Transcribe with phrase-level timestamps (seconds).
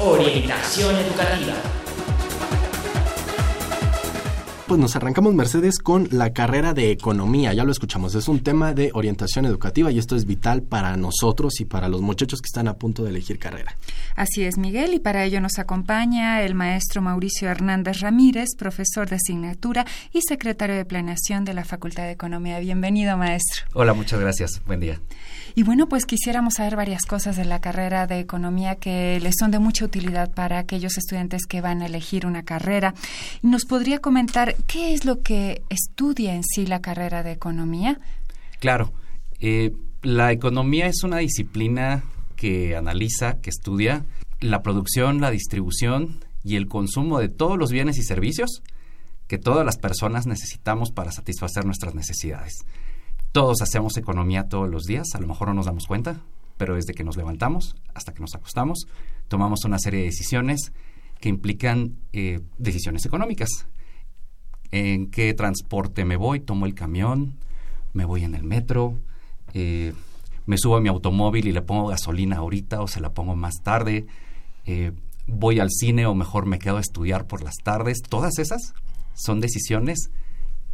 [0.00, 1.54] Orientación educativa.
[4.66, 7.52] Pues nos arrancamos, Mercedes, con la carrera de economía.
[7.52, 11.60] Ya lo escuchamos, es un tema de orientación educativa y esto es vital para nosotros
[11.60, 13.76] y para los muchachos que están a punto de elegir carrera.
[14.16, 19.14] Así es, Miguel, y para ello nos acompaña el maestro Mauricio Hernández Ramírez, profesor de
[19.14, 22.58] asignatura y secretario de planeación de la Facultad de Economía.
[22.58, 23.66] Bienvenido, maestro.
[23.72, 24.60] Hola, muchas gracias.
[24.66, 25.00] Buen día.
[25.58, 29.50] Y bueno, pues quisiéramos saber varias cosas de la carrera de economía que les son
[29.50, 32.92] de mucha utilidad para aquellos estudiantes que van a elegir una carrera.
[33.40, 37.98] ¿Nos podría comentar qué es lo que estudia en sí la carrera de economía?
[38.60, 38.92] Claro.
[39.40, 39.72] Eh,
[40.02, 42.04] la economía es una disciplina
[42.36, 44.04] que analiza, que estudia
[44.40, 48.62] la producción, la distribución y el consumo de todos los bienes y servicios
[49.26, 52.66] que todas las personas necesitamos para satisfacer nuestras necesidades.
[53.36, 56.22] Todos hacemos economía todos los días, a lo mejor no nos damos cuenta,
[56.56, 58.86] pero desde que nos levantamos hasta que nos acostamos,
[59.28, 60.72] tomamos una serie de decisiones
[61.20, 63.50] que implican eh, decisiones económicas.
[64.70, 66.40] ¿En qué transporte me voy?
[66.40, 67.34] ¿Tomo el camión?
[67.92, 68.98] ¿Me voy en el metro?
[69.52, 69.92] Eh,
[70.46, 73.56] ¿Me subo a mi automóvil y le pongo gasolina ahorita o se la pongo más
[73.62, 74.06] tarde?
[74.64, 74.92] Eh,
[75.26, 77.98] ¿Voy al cine o mejor me quedo a estudiar por las tardes?
[78.00, 78.72] Todas esas
[79.12, 80.08] son decisiones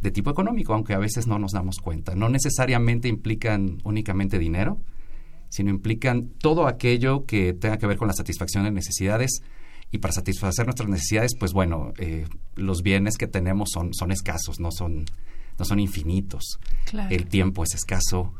[0.03, 2.13] de tipo económico, aunque a veces no nos damos cuenta.
[2.13, 4.77] No necesariamente implican únicamente dinero,
[5.49, 9.41] sino implican todo aquello que tenga que ver con la satisfacción de necesidades.
[9.91, 14.59] Y para satisfacer nuestras necesidades, pues bueno, eh, los bienes que tenemos son, son escasos,
[14.59, 15.05] no son,
[15.57, 16.59] no son infinitos.
[17.09, 18.33] El tiempo es escaso,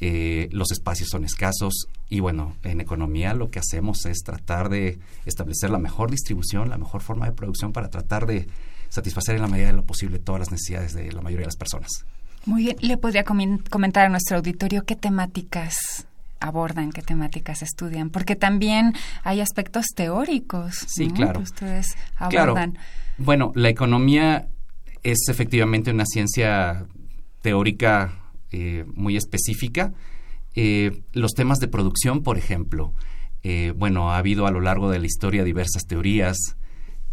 [0.00, 4.98] eh, los espacios son escasos y bueno, en economía lo que hacemos es tratar de
[5.26, 8.48] establecer la mejor distribución, la mejor forma de producción para tratar de
[8.94, 11.56] satisfacer en la medida de lo posible todas las necesidades de la mayoría de las
[11.56, 11.90] personas.
[12.46, 16.06] Muy bien, ¿le podría comentar a nuestro auditorio qué temáticas
[16.40, 18.92] abordan, qué temáticas estudian, porque también
[19.22, 21.40] hay aspectos teóricos sí, claro.
[21.40, 22.78] que ustedes abordan.
[23.16, 24.48] Bueno, la economía
[25.02, 26.86] es efectivamente una ciencia
[27.40, 28.12] teórica
[28.50, 29.92] eh, muy específica.
[30.54, 32.92] Eh, los temas de producción, por ejemplo,
[33.42, 36.56] eh, bueno, ha habido a lo largo de la historia diversas teorías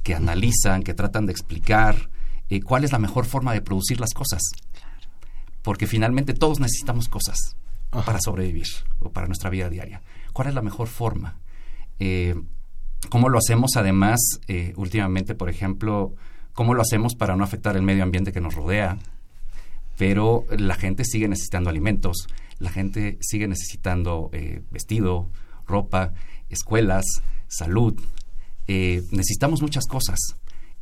[0.03, 2.09] que analizan, que tratan de explicar
[2.65, 4.42] cuál es la mejor forma de producir las cosas.
[5.62, 7.56] Porque finalmente todos necesitamos cosas
[7.92, 8.68] para sobrevivir
[9.00, 10.01] o para nuestra vida diaria.
[10.33, 11.38] ¿Cuál es la mejor forma?
[13.09, 14.19] ¿Cómo lo hacemos además
[14.75, 16.15] últimamente, por ejemplo,
[16.53, 18.98] cómo lo hacemos para no afectar el medio ambiente que nos rodea,
[19.98, 22.27] pero la gente sigue necesitando alimentos,
[22.59, 25.30] la gente sigue necesitando eh, vestido,
[25.68, 26.13] ropa,
[26.50, 27.06] escuelas,
[27.48, 28.00] salud.
[28.67, 30.19] Eh, necesitamos muchas cosas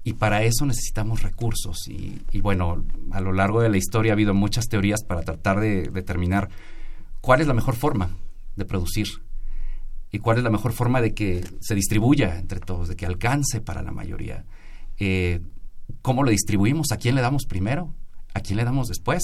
[0.03, 1.87] y para eso necesitamos recursos.
[1.87, 5.89] Y, bueno, a lo largo de la historia ha habido muchas teorías para tratar de
[5.89, 6.49] determinar
[7.21, 8.15] cuál es la mejor forma
[8.55, 9.07] de producir
[10.11, 13.61] y cuál es la mejor forma de que se distribuya entre todos, de que alcance
[13.61, 14.45] para la mayoría.
[14.97, 15.41] Eh,
[16.01, 16.91] ¿Cómo lo distribuimos?
[16.91, 17.93] ¿A quién le damos primero?
[18.33, 19.21] ¿A quién le damos después?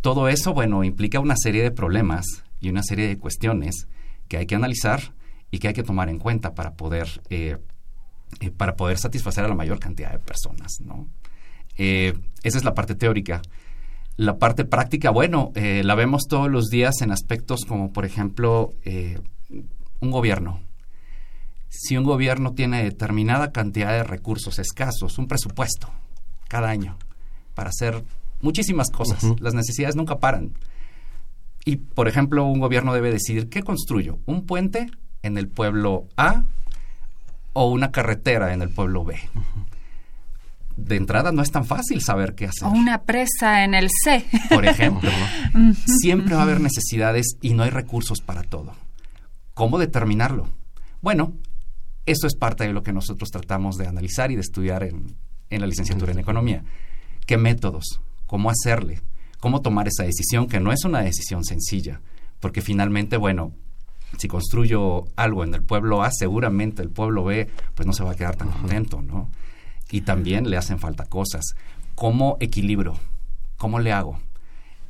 [0.00, 2.26] Todo eso, bueno, implica una serie de problemas
[2.60, 3.86] y una serie de cuestiones
[4.28, 5.14] que hay que analizar
[5.54, 7.58] y que hay que tomar en cuenta para poder, eh,
[8.40, 11.06] eh, para poder satisfacer a la mayor cantidad de personas, ¿no?
[11.78, 12.12] Eh,
[12.42, 13.40] esa es la parte teórica.
[14.16, 18.70] La parte práctica, bueno, la vemos todos los días en aspectos como, por ejemplo,
[20.00, 20.60] un gobierno
[21.68, 25.88] si un gobierno tiene determinada cantidad de recursos escasos, un presupuesto
[26.48, 26.96] cada año
[27.54, 28.04] para hacer
[28.40, 30.52] muchísimas cosas, las necesidades nunca paran.
[31.64, 34.86] Y, por ejemplo, un gobierno debe decidir qué construyo, un puente
[35.24, 36.44] en el pueblo A
[37.54, 39.18] o una carretera en el pueblo B.
[40.76, 42.68] De entrada no es tan fácil saber qué hacer.
[42.68, 44.26] O una presa en el C.
[44.50, 45.10] Por ejemplo.
[45.86, 48.74] Siempre va a haber necesidades y no hay recursos para todo.
[49.54, 50.48] ¿Cómo determinarlo?
[51.00, 51.32] Bueno,
[52.06, 55.16] eso es parte de lo que nosotros tratamos de analizar y de estudiar en,
[55.48, 56.64] la licenciatura en economía.
[57.24, 58.00] ¿Qué métodos?
[58.26, 59.00] ¿Cómo hacerle?
[59.38, 60.48] ¿Cómo tomar esa decisión?
[60.48, 62.00] Que no es una decisión sencilla,
[62.40, 63.52] porque finalmente, bueno,
[64.18, 68.12] si construyo algo en el pueblo A, seguramente el pueblo B pues no se va
[68.12, 69.30] a quedar tan contento, ¿no?
[69.90, 71.54] Y también le hacen falta cosas.
[71.94, 72.98] ¿Cómo equilibro?
[73.56, 74.18] ¿Cómo le hago?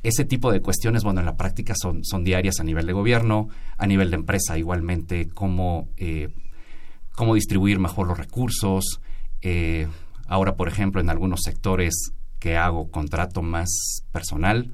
[0.03, 3.49] Ese tipo de cuestiones, bueno, en la práctica son, son diarias a nivel de gobierno,
[3.77, 6.29] a nivel de empresa igualmente, cómo eh,
[7.15, 9.01] cómo distribuir mejor los recursos.
[9.41, 9.87] Eh,
[10.27, 14.71] ahora, por ejemplo, en algunos sectores que hago contrato más personal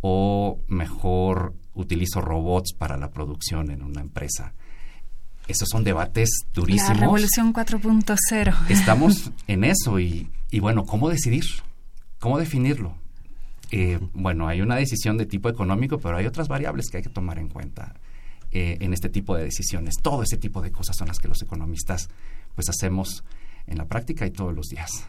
[0.00, 4.54] o mejor utilizo robots para la producción en una empresa.
[5.48, 6.96] Esos son debates durísimos.
[6.96, 8.70] La revolución 4.0.
[8.70, 11.44] Estamos en eso y, y, bueno, ¿cómo decidir?
[12.18, 12.96] ¿Cómo definirlo?
[13.70, 17.10] Eh, bueno, hay una decisión de tipo económico, pero hay otras variables que hay que
[17.10, 17.94] tomar en cuenta.
[18.52, 19.96] Eh, en este tipo de decisiones.
[20.00, 22.08] Todo ese tipo de cosas son las que los economistas
[22.54, 23.22] pues hacemos
[23.66, 25.06] en la práctica y todos los días.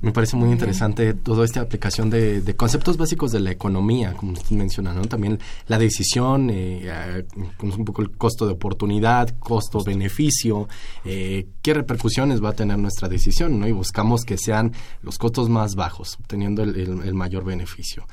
[0.00, 4.54] Me parece muy interesante toda esta aplicación de, conceptos básicos de la economía, como usted
[4.54, 5.02] menciona, ¿no?
[5.06, 7.24] También la decisión, eh,
[7.62, 10.68] un poco el costo de oportunidad, costo-beneficio,
[11.04, 13.66] eh, qué repercusiones va a tener nuestra decisión, ¿no?
[13.66, 14.72] Y buscamos que sean
[15.02, 18.06] los costos más bajos, obteniendo el mayor beneficio.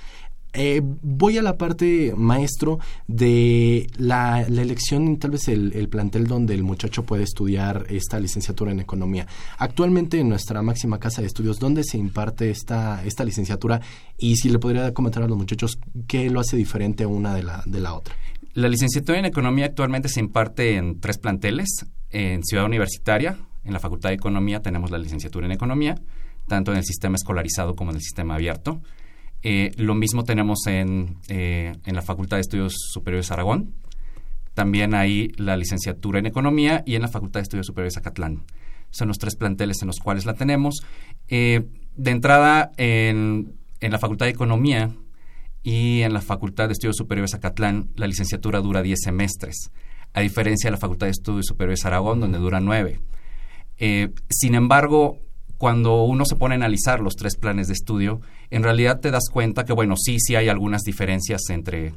[0.55, 6.63] Eh, voy a la parte, maestro, de la, elección, tal vez el, plantel donde el
[6.63, 9.27] muchacho puede estudiar esta licenciatura en economía.
[9.57, 13.81] Actualmente en nuestra máxima casa de estudios, ¿dónde se imparte esta, esta licenciatura?
[14.17, 15.77] Y si le podría comentar a los muchachos
[16.07, 18.15] qué lo hace diferente una de la, de la otra.
[18.53, 21.85] La licenciatura en economía actualmente se imparte en tres planteles.
[22.09, 25.95] En Ciudad Universitaria, en la Facultad de Economía, tenemos la licenciatura en economía,
[26.47, 28.81] tanto en el sistema escolarizado como en el sistema abierto.
[29.47, 33.75] Eh, lo mismo tenemos en, eh, en la Facultad de Estudios Superiores Aragón.
[34.55, 38.43] También hay la licenciatura en Economía y en la Facultad de Estudios Superiores Acatlán.
[38.89, 40.81] Son los tres planteles en los cuales la tenemos.
[41.27, 41.63] Eh,
[41.95, 44.95] de entrada, en, en la Facultad de Economía
[45.61, 49.69] y en la Facultad de Estudios Superiores Acatlán, la licenciatura dura 10 semestres,
[50.13, 52.99] a diferencia de la Facultad de Estudios Superiores Aragón, donde dura 9.
[54.27, 55.19] sin embargo,
[55.57, 59.29] cuando uno se pone a analizar los tres planes de estudio, en realidad te das
[59.31, 61.93] cuenta que, bueno, sí, sí hay algunas diferencias entre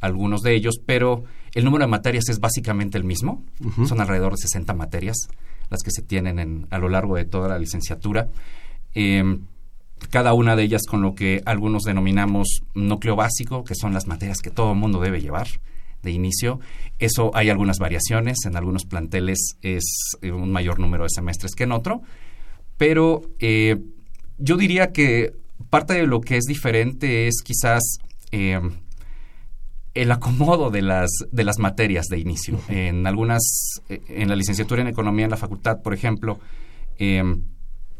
[0.00, 1.24] algunos de ellos, pero
[1.54, 3.44] el número de materias es básicamente el mismo.
[3.86, 5.28] Son alrededor de 60 materias
[5.68, 8.28] las que se tienen a lo largo de toda la licenciatura.
[8.94, 9.42] Em,
[10.10, 14.38] cada una de ellas con lo que algunos denominamos núcleo básico, que son las materias
[14.38, 15.46] que todo el mundo debe llevar
[16.02, 16.60] de inicio.
[16.98, 19.84] Eso hay algunas variaciones, en algunos planteles es
[20.22, 22.02] eh, un mayor número de semestres que en otro,
[22.80, 23.76] pero eh,
[24.38, 25.34] yo diría que
[25.68, 27.98] parte de lo que es diferente es quizás
[28.32, 28.58] eh,
[29.92, 32.58] el acomodo de las, de las materias de inicio.
[32.68, 33.42] En algunas,
[33.90, 36.40] eh, en la licenciatura en Economía en la facultad, por ejemplo,
[36.96, 37.42] em,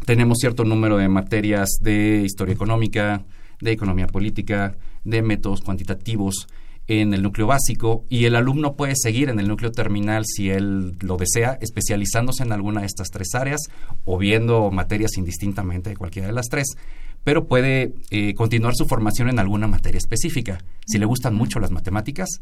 [0.06, 3.26] tenemos cierto número de materias de historia económica,
[3.60, 6.48] de economía política, de métodos cuantitativos
[6.90, 10.96] en el núcleo básico y el alumno puede seguir en el núcleo terminal si él
[11.00, 13.60] lo desea, especializándose en alguna de estas tres áreas
[14.04, 16.76] o viendo materias indistintamente de cualquiera de las tres
[17.22, 20.64] pero puede eh, continuar su formación en alguna materia específica.
[20.86, 22.40] Si le gustan mucho las matemáticas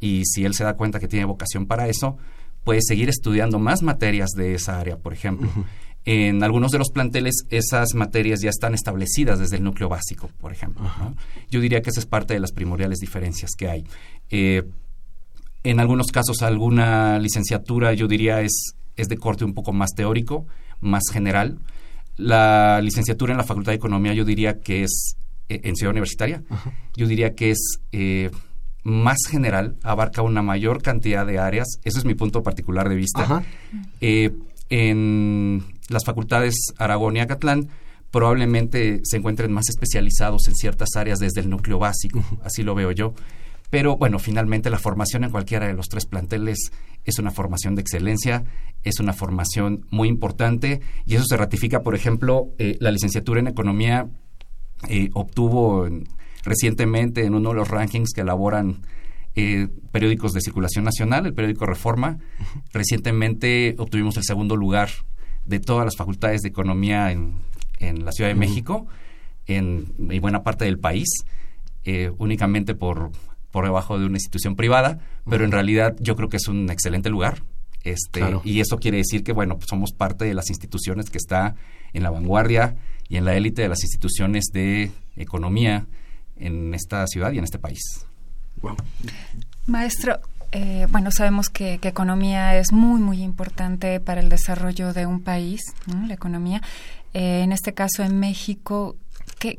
[0.00, 2.18] y si él se da cuenta que tiene vocación para eso,
[2.64, 5.50] puede seguir estudiando más materias de esa área, por ejemplo.
[6.04, 10.52] En algunos de los planteles esas materias ya están establecidas desde el núcleo básico, por
[10.52, 10.90] ejemplo.
[11.50, 13.84] Yo diría que esa es parte de las primordiales diferencias que hay.
[14.30, 14.64] Eh,
[15.62, 20.46] en algunos casos alguna licenciatura yo diría es, es de corte un poco más teórico,
[20.80, 21.58] más general.
[22.16, 25.16] La licenciatura en la Facultad de Economía yo diría que es,
[25.48, 26.42] eh, en Ciudad Universitaria,
[26.96, 28.30] yo diría que es eh,
[28.82, 33.44] más general, abarca una mayor cantidad de áreas, ese es mi punto particular de vista.
[34.00, 34.32] Eh,
[34.68, 37.68] en las facultades Aragón y Acatlán
[38.10, 42.92] probablemente se encuentren más especializados en ciertas áreas desde el núcleo básico, así lo veo
[42.92, 43.14] yo.
[43.70, 46.72] Pero bueno, finalmente la formación en cualquiera de los tres planteles
[47.06, 48.44] es una formación de excelencia,
[48.82, 53.46] es una formación muy importante y eso se ratifica, por ejemplo, eh, la licenciatura en
[53.46, 54.08] economía
[54.90, 55.88] eh, obtuvo
[56.44, 58.82] recientemente en uno de los rankings que elaboran
[59.34, 62.18] eh, periódicos de circulación nacional, el periódico Reforma.
[62.74, 64.90] Recientemente obtuvimos el segundo lugar
[65.46, 67.40] de todas las facultades de economía en,
[67.80, 68.86] la Ciudad de México
[69.46, 71.08] en, y buena parte del país,
[72.18, 73.10] únicamente por
[73.52, 77.10] por debajo de una institución privada, pero en realidad yo creo que es un excelente
[77.10, 77.44] lugar.
[77.84, 81.54] Este, Y eso quiere decir que, bueno, pues somos parte de las instituciones que está
[81.92, 82.76] en la vanguardia
[83.08, 85.86] y en la élite de las instituciones de economía
[86.36, 88.06] en esta ciudad y en este país.
[89.66, 90.18] Maestro,
[90.52, 95.62] eh, bueno, sabemos que, economía es muy, muy importante para el desarrollo de un país,
[96.06, 96.60] la economía.
[97.14, 98.96] Eh, en este caso, en México,
[99.38, 99.58] ¿Qué,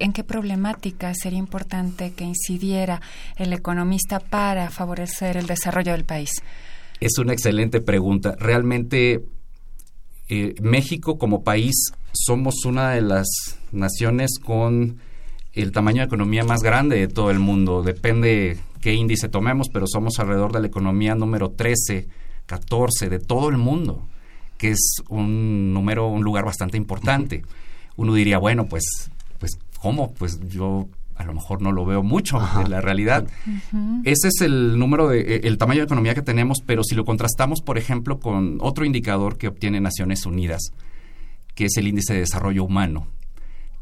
[0.00, 3.00] ¿En qué problemática sería importante que incidiera
[3.36, 6.30] el economista para favorecer el desarrollo del país?
[7.00, 8.36] Es una excelente pregunta.
[8.38, 9.24] Realmente
[10.28, 13.26] eh, México como país somos una de las
[13.72, 14.98] naciones con
[15.54, 17.82] el tamaño de economía más grande de todo el mundo.
[17.82, 22.08] Depende qué índice tomemos, pero somos alrededor de la economía número 13,
[22.46, 24.06] 14 de todo el mundo,
[24.56, 27.42] que es un número, un lugar bastante importante
[27.98, 30.14] uno diría, bueno, pues, pues, ¿cómo?
[30.14, 33.26] Pues yo a lo mejor no lo veo mucho en la realidad.
[34.04, 37.04] Ese es el número de, eh, el tamaño de economía que tenemos, pero si lo
[37.04, 40.72] contrastamos, por ejemplo, con otro indicador que obtiene Naciones Unidas,
[41.56, 43.08] que es el índice de desarrollo humano,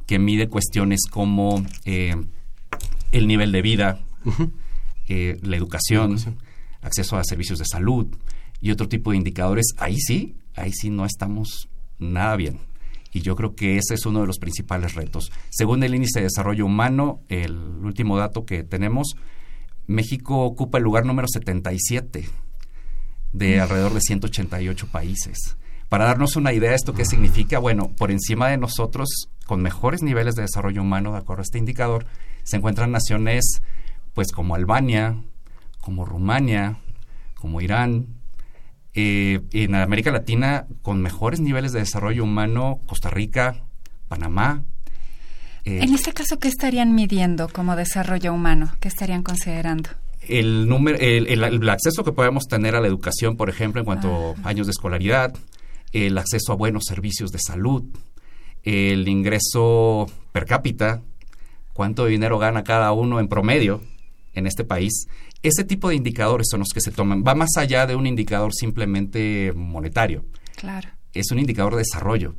[0.07, 2.17] que mide cuestiones como eh,
[3.12, 4.00] el nivel de vida,
[5.09, 6.19] eh, la educación,
[6.83, 8.07] acceso a servicios de salud
[8.61, 12.59] y otro tipo de indicadores, ahí sí, ahí sí no estamos nada bien.
[13.13, 15.33] Y yo creo que ese es uno de los principales retos.
[15.51, 19.17] Según el índice de desarrollo humano, el último dato que tenemos,
[19.87, 22.29] México ocupa el lugar número 77
[23.33, 25.57] de alrededor de 188 países.
[25.89, 29.09] Para darnos una idea de esto qué significa, bueno, por encima de nosotros,
[29.47, 32.07] con mejores niveles de desarrollo humano, de acuerdo a este indicador,
[32.43, 33.63] se encuentran naciones
[34.16, 35.23] pues como Albania,
[35.82, 36.78] como Rumania,
[37.35, 38.06] como Irán,
[38.94, 43.66] eh, en América Latina, con mejores niveles de desarrollo humano, Costa Rica,
[44.08, 44.64] Panamá.
[45.66, 48.73] Eh, en este caso, ¿qué estarían midiendo como desarrollo humano?
[48.80, 49.90] ¿Qué estarían considerando?
[50.23, 54.49] El, número, el, acceso que podemos tener a la educación, por ejemplo, en cuanto a
[54.49, 55.35] años de escolaridad,
[55.92, 57.85] el acceso a buenos servicios de salud,
[58.62, 61.02] el ingreso per cápita,
[61.75, 63.82] cuánto dinero gana cada uno en promedio
[64.37, 65.09] en este país,
[65.43, 67.25] ese tipo de indicadores son los que se toman.
[67.26, 70.25] Va más allá de un indicador simplemente monetario.
[70.55, 70.88] Claro.
[71.12, 72.37] Es un indicador de desarrollo.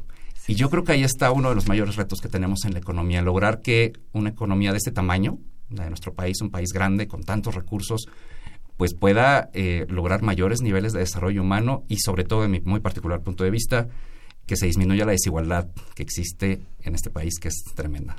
[0.48, 2.80] Y yo creo que ahí está uno de los mayores retos que tenemos en la
[2.80, 5.40] economía, lograr que una economía de este tamaño,
[5.70, 8.08] la de nuestro país, un país grande con tantos recursos,
[8.78, 12.80] pues pueda eh, lograr mayores niveles de desarrollo humano y sobre todo, en mi muy
[12.80, 13.88] particular punto de vista,
[14.46, 18.16] que se disminuya la desigualdad que existe en este país, que es tremenda.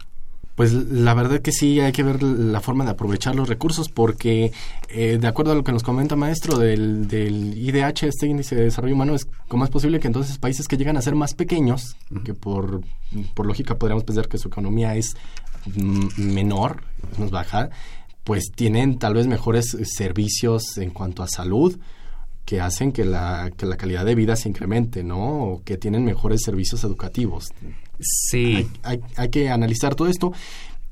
[0.58, 4.50] Pues la verdad que sí, hay que ver la forma de aprovechar los recursos porque,
[4.88, 8.64] eh, de acuerdo a lo que nos comenta maestro del, del IDH, este índice de
[8.64, 11.94] desarrollo humano, es como es posible que entonces países que llegan a ser más pequeños,
[12.24, 12.80] que por,
[13.34, 15.16] por lógica podríamos pensar que su economía es
[16.16, 17.70] menor, es más baja,
[18.24, 21.78] pues tienen tal vez mejores servicios en cuanto a salud,
[22.44, 25.44] que hacen que la, que la calidad de vida se incremente, ¿no?
[25.44, 27.52] O que tienen mejores servicios educativos.
[28.00, 28.66] Sí.
[28.82, 30.32] Hay, hay, que analizar todo esto.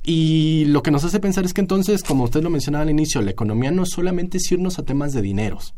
[0.08, 3.20] Y lo que nos hace pensar es que entonces, como usted lo mencionaba al inicio,
[3.22, 5.74] la economía no solamente es irnos a temas de dineros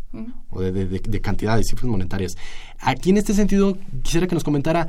[0.50, 2.36] o de, de, de, cantidades, cifras monetarias.
[2.78, 4.86] Aquí en este sentido, quisiera que nos comentara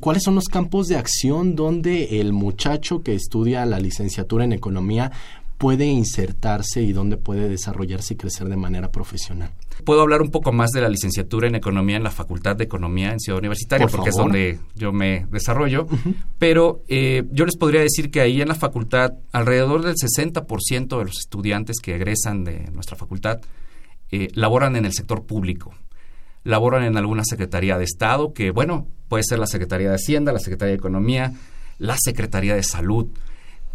[0.00, 5.10] cuáles son los campos de acción donde el muchacho que estudia la licenciatura en economía
[5.60, 9.50] puede insertarse y dónde puede desarrollarse y crecer de manera profesional.
[9.84, 13.12] Puedo hablar un poco más de la licenciatura en Economía en la Facultad de Economía
[13.12, 14.34] en Ciudad Universitaria, Por porque favor.
[14.34, 15.86] es donde yo me desarrollo.
[16.38, 21.04] Pero eh, yo les podría decir que ahí en la facultad, alrededor del 60% de
[21.04, 23.42] los estudiantes que egresan de nuestra facultad
[24.10, 25.74] eh, laboran en el sector público.
[26.42, 30.38] Laboran en alguna Secretaría de Estado, que bueno, puede ser la Secretaría de Hacienda, la
[30.38, 31.34] Secretaría de Economía,
[31.76, 33.08] la Secretaría de Salud,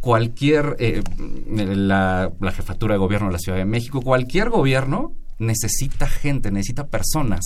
[0.05, 1.01] cualquier, eh,
[1.47, 6.85] la, la jefatura de gobierno de la Ciudad de México, cualquier gobierno necesita gente, necesita
[6.89, 7.41] personas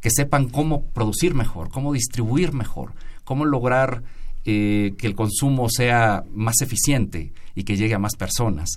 [0.00, 4.02] que sepan cómo producir mejor, cómo distribuir mejor, cómo lograr
[4.46, 8.70] eh, que el consumo sea más eficiente y que llegue a más personas.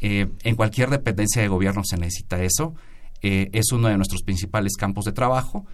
[0.00, 2.74] Eh, en cualquier dependencia de gobierno se necesita eso.
[3.20, 5.66] Eh, es uno de nuestros principales campos de trabajo.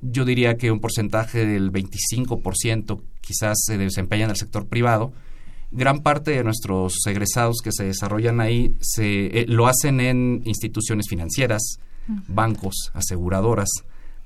[0.00, 5.12] Yo diría que un porcentaje del 25% quizás se desempeña en el sector privado.
[5.72, 11.06] Gran parte de nuestros egresados que se desarrollan ahí se, eh, lo hacen en instituciones
[11.08, 11.78] financieras,
[12.26, 13.68] bancos, aseguradoras,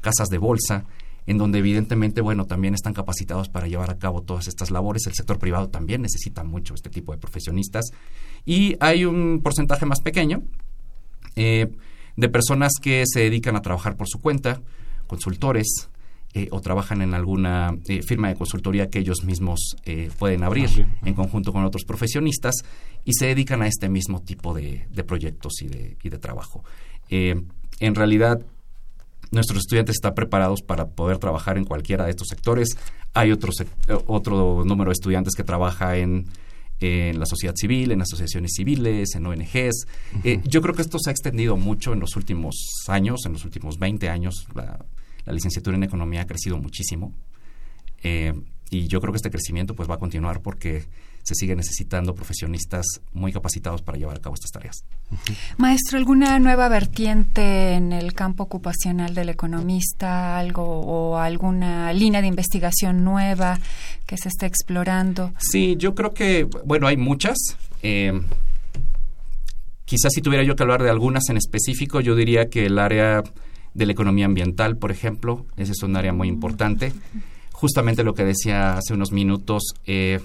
[0.00, 0.86] casas de bolsa,
[1.26, 5.06] en donde evidentemente, bueno, también están capacitados para llevar a cabo todas estas labores.
[5.06, 7.84] El sector privado también necesita mucho este tipo de profesionistas.
[8.44, 10.42] Y hay un porcentaje más pequeño
[11.36, 11.70] eh,
[12.16, 14.62] de personas que se dedican a trabajar por su cuenta,
[15.06, 15.88] consultores,
[16.36, 20.84] eh, o trabajan en alguna eh, firma de consultoría que ellos mismos eh, pueden abrir
[21.04, 22.56] en conjunto con otros profesionistas
[23.04, 26.64] y se dedican a este mismo tipo de, de proyectos y de, y de trabajo.
[27.08, 28.40] En realidad,
[29.30, 32.76] nuestros estudiantes están preparados para poder trabajar en cualquiera de estos sectores.
[33.12, 33.52] Hay otro,
[34.08, 36.26] otro número de estudiantes que trabaja en,
[36.80, 39.86] en la sociedad civil, en asociaciones civiles, en ONGs.
[40.42, 42.56] Yo creo que esto se ha extendido mucho en los últimos
[42.88, 44.48] años, en los últimos 20 años.
[44.52, 44.84] La,
[45.24, 47.12] la licenciatura en economía ha crecido muchísimo.
[48.02, 48.34] Eh,
[48.70, 50.84] y yo creo que este crecimiento pues va a continuar porque
[51.22, 54.84] se sigue necesitando profesionistas muy capacitados para llevar a cabo estas tareas.
[55.56, 62.26] Maestro, ¿alguna nueva vertiente en el campo ocupacional del economista, algo o alguna línea de
[62.26, 63.58] investigación nueva
[64.06, 65.32] que se esté explorando?
[65.38, 67.38] Sí, yo creo que, bueno, hay muchas.
[67.82, 68.20] Eh,
[69.86, 73.22] quizás si tuviera yo que hablar de algunas en específico, yo diría que el área
[73.74, 76.92] de la economía ambiental, por ejemplo, ese es un área muy importante.
[77.52, 80.20] Justamente lo que decía hace unos minutos, eh,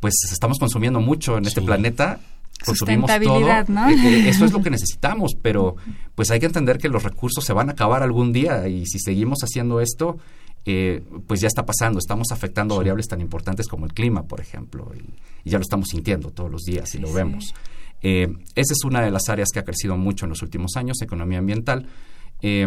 [0.00, 2.20] pues estamos consumiendo mucho en este planeta.
[2.64, 3.40] Consumimos todo.
[3.68, 3.88] ¿no?
[3.88, 5.76] Eh, eh, eso es lo que necesitamos, pero
[6.14, 8.98] pues hay que entender que los recursos se van a acabar algún día y si
[8.98, 10.18] seguimos haciendo esto,
[10.64, 11.98] eh, pues ya está pasando.
[11.98, 15.88] Estamos afectando variables tan importantes como el clima, por ejemplo, y, y ya lo estamos
[15.88, 17.54] sintiendo todos los días y lo vemos.
[18.02, 21.00] Eh, esa es una de las áreas que ha crecido mucho en los últimos años,
[21.02, 21.86] economía ambiental,
[22.42, 22.66] eh,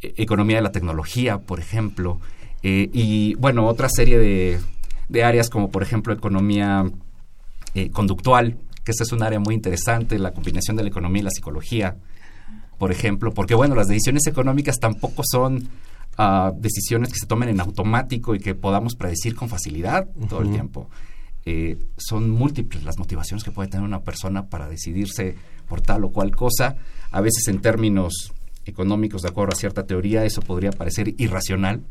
[0.00, 2.20] economía de la tecnología, por ejemplo,
[2.62, 4.60] eh, y bueno, otra serie de,
[5.08, 6.84] de áreas como por ejemplo economía
[7.74, 11.24] eh, conductual, que esta es un área muy interesante, la combinación de la economía y
[11.24, 11.96] la psicología,
[12.78, 15.68] por ejemplo, porque bueno, las decisiones económicas tampoco son
[16.16, 20.50] ah, decisiones que se tomen en automático y que podamos predecir con facilidad todo el
[20.50, 20.88] tiempo.
[21.44, 25.34] Eh, son múltiples las motivaciones que puede tener una persona para decidirse
[25.66, 26.76] por tal o cual cosa.
[27.10, 28.32] A veces en términos
[28.68, 31.82] económicos, de acuerdo a cierta teoría, eso podría parecer irracional,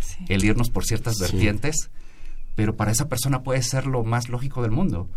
[0.00, 0.24] Sí.
[0.28, 1.22] el irnos por ciertas Sí.
[1.22, 1.90] vertientes,
[2.56, 5.08] pero para esa persona puede ser lo más lógico del mundo.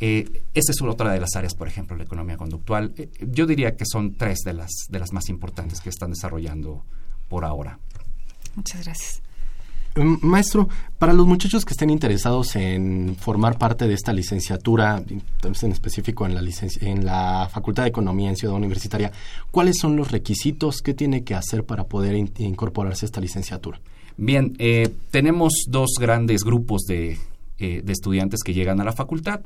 [0.00, 2.94] Eh, esa es otra de las áreas, por ejemplo, la economía conductual.
[2.96, 6.84] Eh, yo diría que son tres de las, de las más importantes que están desarrollando
[7.28, 7.78] por ahora.
[8.54, 9.22] Muchas gracias.
[9.96, 15.72] Mm, Maestro, para los muchachos que estén interesados en formar parte de esta licenciatura, en
[15.72, 16.34] específico en
[17.04, 19.10] la, Facultad de Economía en Ciudad Universitaria,
[19.50, 23.80] ¿cuáles son los requisitos que tiene que hacer para poder in- incorporarse a esta licenciatura?
[24.16, 27.18] Bien, eh, tenemos dos grandes grupos de,
[27.58, 29.40] eh, de estudiantes que llegan a la facultad.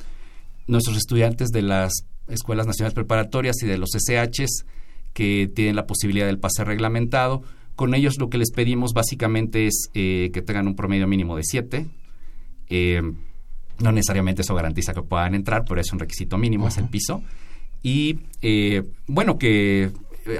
[0.67, 1.93] Nuestros estudiantes de las
[2.29, 4.65] escuelas nacionales preparatorias y de los SHs
[5.13, 7.43] que tienen la posibilidad del pase reglamentado.
[7.77, 11.43] Con ellos lo que les pedimos básicamente es eh, que tengan un promedio mínimo de
[11.45, 11.87] 7.
[13.79, 17.23] no necesariamente eso garantiza que puedan entrar, pero es un requisito mínimo, es el piso.
[17.83, 19.91] Y eh, bueno, que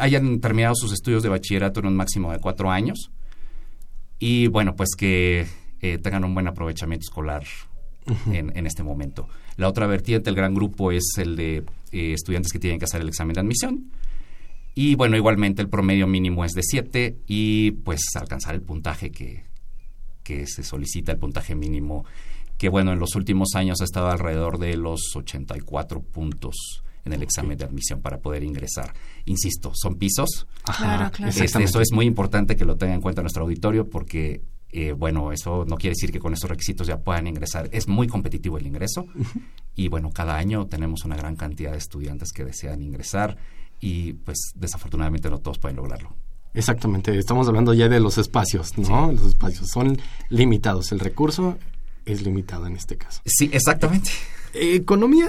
[0.01, 3.11] hayan terminado sus estudios de bachillerato en un máximo de cuatro años
[4.19, 5.47] y bueno, pues que
[5.81, 7.43] eh, tengan un buen aprovechamiento escolar
[8.31, 9.29] en, en este momento.
[9.57, 13.01] La otra vertiente, el gran grupo, es el de eh, estudiantes que tienen que hacer
[13.01, 13.91] el examen de admisión.
[14.75, 19.45] Y bueno, igualmente el promedio mínimo es de 7 y pues alcanzar el puntaje que,
[20.23, 22.05] que se solicita, el puntaje mínimo
[22.63, 27.23] que bueno, en los últimos años ha estado alrededor de los 84 puntos en el
[27.25, 28.95] examen de admisión para poder ingresar.
[29.25, 30.47] Insisto, son pisos.
[30.63, 31.33] Claro, claro.
[31.37, 35.33] Este, eso es muy importante que lo tenga en cuenta nuestro auditorio porque, eh, bueno,
[35.33, 37.69] eso no quiere decir que con esos requisitos ya puedan ingresar.
[37.73, 39.07] Es muy competitivo el ingreso
[39.75, 43.39] y, bueno, cada año tenemos una gran cantidad de estudiantes que desean ingresar
[43.83, 46.15] y, pues, desafortunadamente no todos pueden lograrlo.
[46.55, 49.11] Exactamente, estamos hablando ya de los espacios, ¿no?
[49.11, 49.99] Los espacios son
[50.31, 51.59] limitados, el recurso
[52.07, 53.21] es limitado en este caso.
[53.25, 54.11] Sí, exactamente.
[54.55, 55.29] Economía,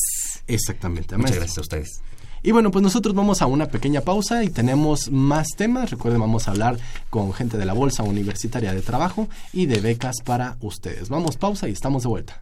[0.47, 1.17] Exactamente.
[1.17, 1.39] Muchas maestro.
[1.39, 2.01] gracias a ustedes.
[2.45, 5.91] Y bueno, pues nosotros vamos a una pequeña pausa y tenemos más temas.
[5.91, 6.77] Recuerden, vamos a hablar
[7.09, 11.07] con gente de la Bolsa Universitaria de Trabajo y de becas para ustedes.
[11.07, 12.41] Vamos, pausa y estamos de vuelta.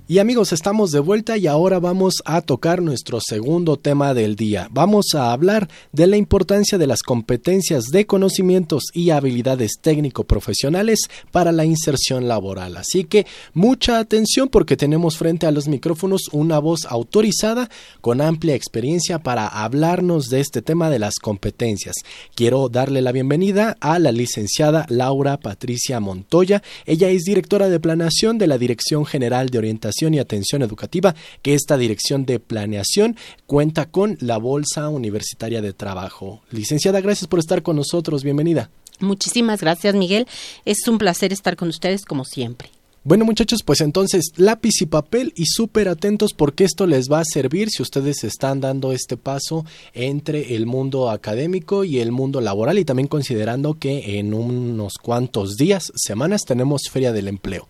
[0.06, 4.68] Y amigos, estamos de vuelta y ahora vamos a tocar nuestro segundo tema del día.
[4.70, 11.52] Vamos a hablar de la importancia de las competencias de conocimientos y habilidades técnico-profesionales para
[11.52, 12.76] la inserción laboral.
[12.76, 17.70] Así que mucha atención porque tenemos frente a los micrófonos una voz autorizada
[18.02, 21.94] con amplia experiencia para hablarnos de este tema de las competencias.
[22.34, 26.62] Quiero darle la bienvenida a la licenciada Laura Patricia Montoya.
[26.84, 31.54] Ella es directora de planeación de la Dirección General de Orientación y Atención Educativa, que
[31.54, 36.42] esta dirección de planeación cuenta con la Bolsa Universitaria de Trabajo.
[36.50, 38.24] Licenciada, gracias por estar con nosotros.
[38.24, 38.70] Bienvenida.
[39.00, 40.26] Muchísimas gracias, Miguel.
[40.64, 42.70] Es un placer estar con ustedes como siempre.
[43.06, 47.24] Bueno muchachos, pues entonces lápiz y papel y súper atentos porque esto les va a
[47.26, 52.78] servir si ustedes están dando este paso entre el mundo académico y el mundo laboral
[52.78, 57.68] y también considerando que en unos cuantos días, semanas tenemos Feria del Empleo.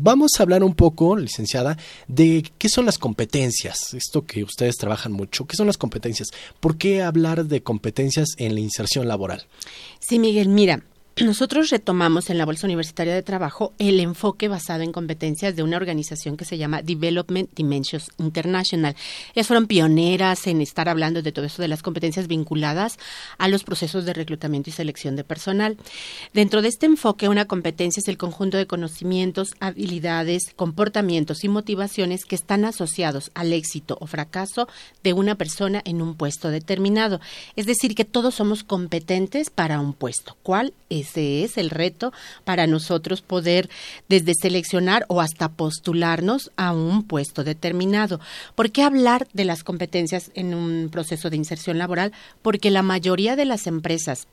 [0.00, 5.10] Vamos a hablar un poco, licenciada, de qué son las competencias, esto que ustedes trabajan
[5.10, 6.28] mucho, qué son las competencias,
[6.60, 9.46] por qué hablar de competencias en la inserción laboral.
[9.98, 10.84] Sí, Miguel, mira,
[11.24, 15.76] nosotros retomamos en la Bolsa Universitaria de Trabajo el enfoque basado en competencias de una
[15.76, 18.94] organización que se llama Development Dimensions International.
[19.34, 22.98] Ellas fueron pioneras en estar hablando de todo eso de las competencias vinculadas
[23.38, 25.76] a los procesos de reclutamiento y selección de personal.
[26.34, 32.24] Dentro de este enfoque, una competencia es el conjunto de conocimientos, habilidades, comportamientos y motivaciones
[32.24, 34.68] que están asociados al éxito o fracaso
[35.02, 37.20] de una persona en un puesto determinado.
[37.56, 40.36] Es decir, que todos somos competentes para un puesto.
[40.42, 42.12] ¿Cuál es ese es el reto
[42.44, 43.68] para nosotros poder
[44.08, 48.20] desde seleccionar o hasta postularnos a un puesto determinado.
[48.54, 52.12] ¿Por qué hablar de las competencias en un proceso de inserción laboral?
[52.42, 54.26] Porque la mayoría de las empresas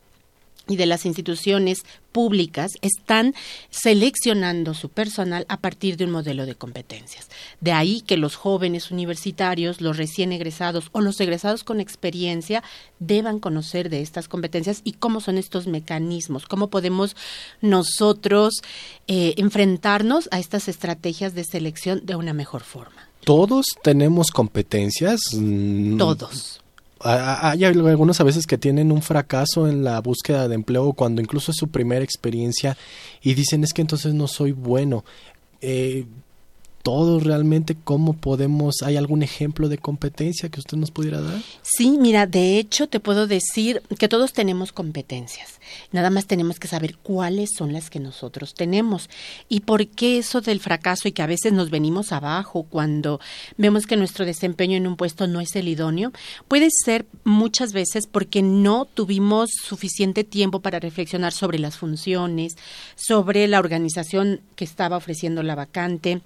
[0.68, 3.36] y de las instituciones públicas están
[3.70, 7.30] seleccionando su personal a partir de un modelo de competencias.
[7.60, 12.64] De ahí que los jóvenes universitarios, los recién egresados o los egresados con experiencia
[13.00, 17.16] deban conocer de estas competencias y cómo son estos mecanismos, cómo podemos
[17.62, 18.62] nosotros
[19.08, 23.10] eh, enfrentarnos a estas estrategias de selección de una mejor forma.
[23.26, 25.20] ¿Todos tenemos competencias?
[25.34, 25.98] Mm.
[25.98, 26.62] Todos
[27.06, 31.52] hay algunos a veces que tienen un fracaso en la búsqueda de empleo cuando incluso
[31.52, 32.78] es su primera experiencia
[33.22, 35.06] y dicen es que entonces no soy bueno.
[35.62, 36.06] Eh,
[36.86, 41.42] todos realmente cómo podemos, ¿hay algún ejemplo de competencia que usted nos pudiera dar?
[41.64, 45.60] Sí, mira, de hecho te puedo decir que todos tenemos competencias,
[45.92, 49.10] nada más tenemos que saber cuáles son las que nosotros tenemos
[49.50, 53.20] y por qué eso del fracaso y que a veces nos venimos abajo cuando
[53.58, 56.12] vemos que nuestro desempeño en un puesto no es el idóneo,
[56.48, 62.54] puede ser muchas veces porque no tuvimos suficiente tiempo para reflexionar sobre las funciones,
[62.96, 66.22] sobre la organización que estaba ofreciendo la vacante,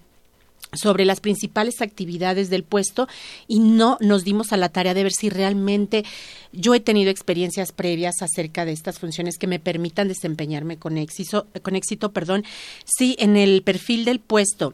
[0.74, 3.08] sobre las principales actividades del puesto
[3.48, 6.06] y no nos dimos a la tarea de ver si realmente
[6.52, 11.48] yo he tenido experiencias previas acerca de estas funciones que me permitan desempeñarme con éxito,
[11.62, 12.44] con éxito, perdón,
[12.86, 14.74] si en el perfil del puesto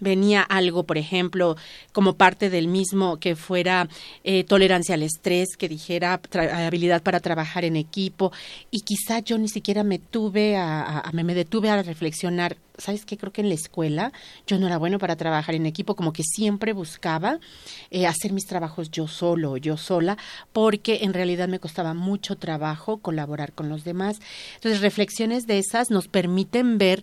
[0.00, 1.56] venía algo, por ejemplo,
[1.92, 3.88] como parte del mismo que fuera
[4.24, 8.32] eh, tolerancia al estrés, que dijera habilidad para trabajar en equipo,
[8.70, 12.56] y quizá yo ni siquiera me tuve a, a, me detuve a reflexionar.
[12.78, 13.16] ¿Sabes qué?
[13.16, 14.12] Creo que en la escuela
[14.46, 17.40] yo no era bueno para trabajar en equipo, como que siempre buscaba
[17.90, 20.18] eh, hacer mis trabajos yo solo, yo sola,
[20.52, 24.20] porque en realidad me costaba mucho trabajo colaborar con los demás.
[24.56, 27.02] Entonces, reflexiones de esas nos permiten ver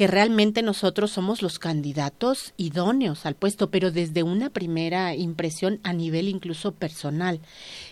[0.00, 5.92] que realmente nosotros somos los candidatos idóneos al puesto, pero desde una primera impresión a
[5.92, 7.38] nivel incluso personal.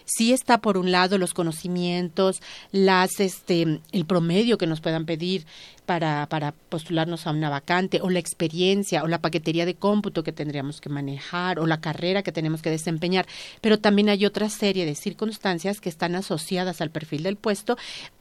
[0.07, 2.41] Sí está por un lado los conocimientos,
[2.73, 5.45] las este el promedio que nos puedan pedir
[5.85, 10.33] para, para postularnos a una vacante, o la experiencia, o la paquetería de cómputo que
[10.33, 13.27] tendríamos que manejar, o la carrera que tenemos que desempeñar.
[13.61, 17.77] Pero también hay otra serie de circunstancias que están asociadas al perfil del puesto,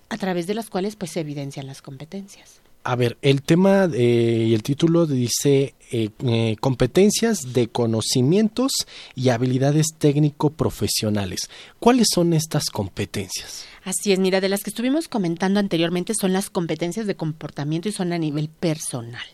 [0.09, 2.66] a través de las cuales pues se evidencian las competencias.
[2.89, 8.71] A ver, el tema y el título dice eh, eh, competencias de conocimientos
[9.15, 11.49] y habilidades técnico-profesionales.
[11.79, 13.65] ¿Cuáles son estas competencias?
[13.85, 17.93] Así es, mira, de las que estuvimos comentando anteriormente son las competencias de comportamiento y
[17.93, 19.25] son a nivel personal.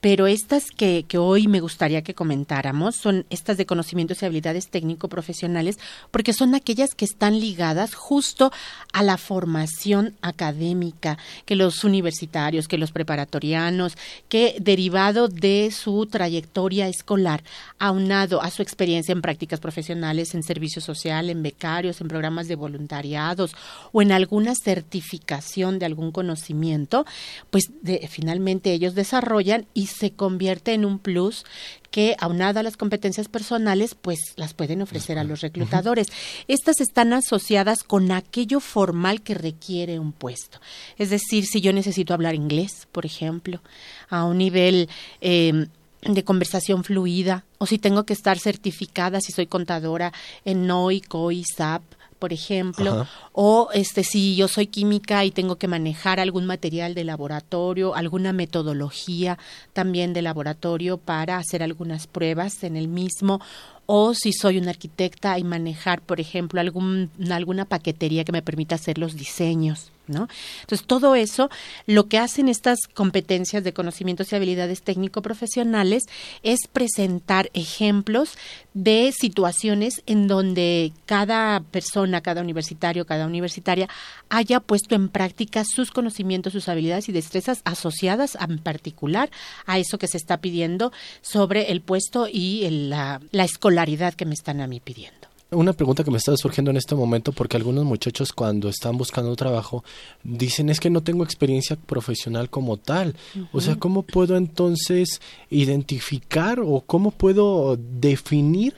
[0.00, 4.68] Pero estas que, que, hoy me gustaría que comentáramos son estas de conocimientos y habilidades
[4.68, 5.78] técnico-profesionales,
[6.10, 8.52] porque son aquellas que están ligadas justo
[8.92, 13.96] a la formación académica que los universitarios, que los preparatorianos,
[14.28, 17.44] que derivado de su trayectoria escolar,
[17.78, 22.54] aunado a su experiencia en prácticas profesionales, en servicio social, en becarios, en programas de
[22.54, 23.54] voluntariados
[23.92, 27.04] o en alguna certificación de algún conocimiento,
[27.50, 31.44] pues de, finalmente ellos desarrollan y se convierte en un plus
[31.90, 36.08] que aunada a las competencias personales, pues las pueden ofrecer a los reclutadores.
[36.48, 40.60] Estas están asociadas con aquello formal que requiere un puesto.
[40.98, 43.60] Es decir, si yo necesito hablar inglés, por ejemplo,
[44.08, 44.88] a un nivel
[45.20, 45.66] em,
[46.02, 50.12] de conversación fluida, o si tengo que estar certificada, si soy contadora
[50.44, 51.82] en NOI, COI, SAP,
[52.24, 57.04] por ejemplo, o este si yo soy química y tengo que manejar algún material de
[57.04, 59.36] laboratorio, alguna metodología
[59.74, 63.42] también de laboratorio para hacer algunas pruebas en el mismo
[63.84, 68.76] o si soy una arquitecta y manejar, por ejemplo, algún, alguna paquetería que me permita
[68.76, 69.92] hacer los diseños.
[70.06, 70.28] ¿No?
[70.60, 71.48] Entonces, todo eso,
[71.86, 76.04] lo que hacen estas competencias de conocimientos y habilidades técnico-profesionales
[76.42, 78.36] es presentar ejemplos
[78.74, 83.88] de situaciones en donde cada persona, cada universitario, cada universitaria
[84.28, 89.30] haya puesto en práctica sus conocimientos, sus habilidades y destrezas asociadas en particular
[89.64, 94.34] a eso que se está pidiendo sobre el puesto y la, la escolaridad que me
[94.34, 95.23] están a mí pidiendo.
[95.54, 99.34] Una pregunta que me está surgiendo en este momento porque algunos muchachos cuando están buscando
[99.36, 99.84] trabajo
[100.22, 103.14] dicen es que no tengo experiencia profesional como tal.
[103.52, 108.74] O sea, ¿cómo puedo entonces identificar o cómo puedo definir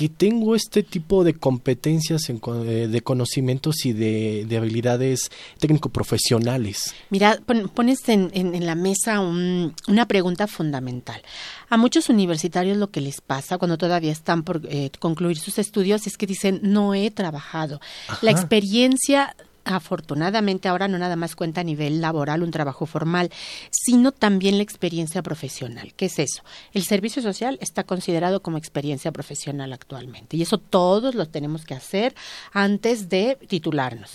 [0.00, 6.94] que tengo este tipo de competencias, en, eh, de conocimientos y de, habilidades técnico-profesionales?
[7.10, 7.38] Mira,
[7.74, 11.20] pones en, en, la mesa una pregunta fundamental.
[11.68, 16.06] A muchos universitarios lo que les pasa cuando todavía están por eh, concluir sus estudios
[16.06, 17.78] es que dicen, no he trabajado.
[18.22, 23.30] La experiencia afortunadamente ahora no nada más cuenta a nivel laboral un trabajo formal,
[23.70, 25.92] sino también la experiencia profesional.
[25.96, 26.42] ¿Qué es eso?
[26.72, 31.74] El servicio social está considerado como experiencia profesional actualmente y eso todos lo tenemos que
[31.74, 32.14] hacer
[32.52, 34.12] antes de titularnos.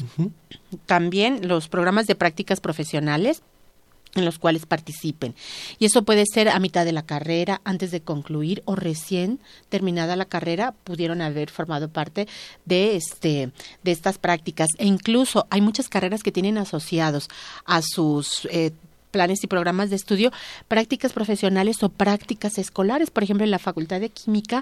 [0.86, 3.42] También los programas de prácticas profesionales
[4.16, 5.36] en los cuales participen.
[5.78, 10.16] Y eso puede ser a mitad de la carrera, antes de concluir o recién terminada
[10.16, 12.28] la carrera, pudieron haber formado parte
[12.66, 13.52] de este
[13.84, 14.70] de estas prácticas.
[14.78, 17.30] E incluso hay muchas carreras que tienen asociados
[17.66, 18.72] a sus eh,
[19.16, 20.34] planes y programas de estudio,
[20.68, 23.12] prácticas profesionales o prácticas escolares.
[23.12, 24.62] Por ejemplo, en la Facultad de Química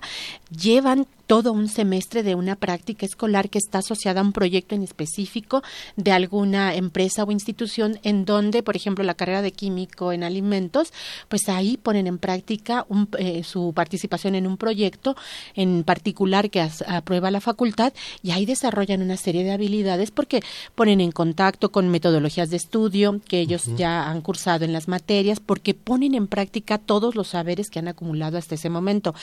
[0.55, 4.83] llevan todo un semestre de una práctica escolar que está asociada a un proyecto en
[4.83, 5.63] específico
[5.95, 10.93] de alguna empresa o institución en donde, por ejemplo, la carrera de químico en alimentos,
[11.29, 12.85] pues ahí ponen en práctica
[13.17, 15.15] eh, su participación en un proyecto
[15.55, 20.43] en particular que aprueba la facultad y ahí desarrollan una serie de habilidades porque
[20.75, 25.39] ponen en contacto con metodologías de estudio que ellos ya han cursado en las materias,
[25.39, 29.15] porque ponen en práctica todos los saberes que han acumulado hasta ese momento.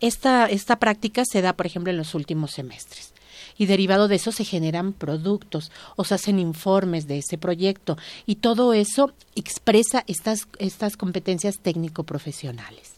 [0.00, 3.12] Esta, esta práctica se por ejemplo, en los últimos semestres.
[3.58, 8.36] Y derivado de eso se generan productos o se hacen informes de ese proyecto y
[8.36, 12.92] todo eso expresa estas, estas competencias técnico-profesionales.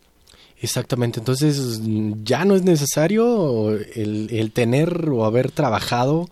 [0.60, 1.80] Exactamente, entonces
[2.24, 6.28] ya no es necesario el, el tener o haber trabajado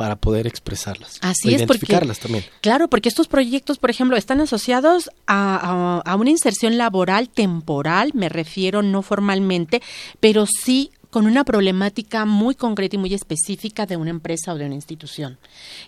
[0.00, 1.18] para poder expresarlas.
[1.20, 2.42] Así es, identificarlas también.
[2.62, 8.30] Claro, porque estos proyectos, por ejemplo, están asociados a, a, una inserción laboral temporal, me
[8.30, 9.82] refiero no formalmente,
[10.18, 14.66] pero sí con una problemática muy concreta y muy específica de una empresa o de
[14.66, 15.38] una institución,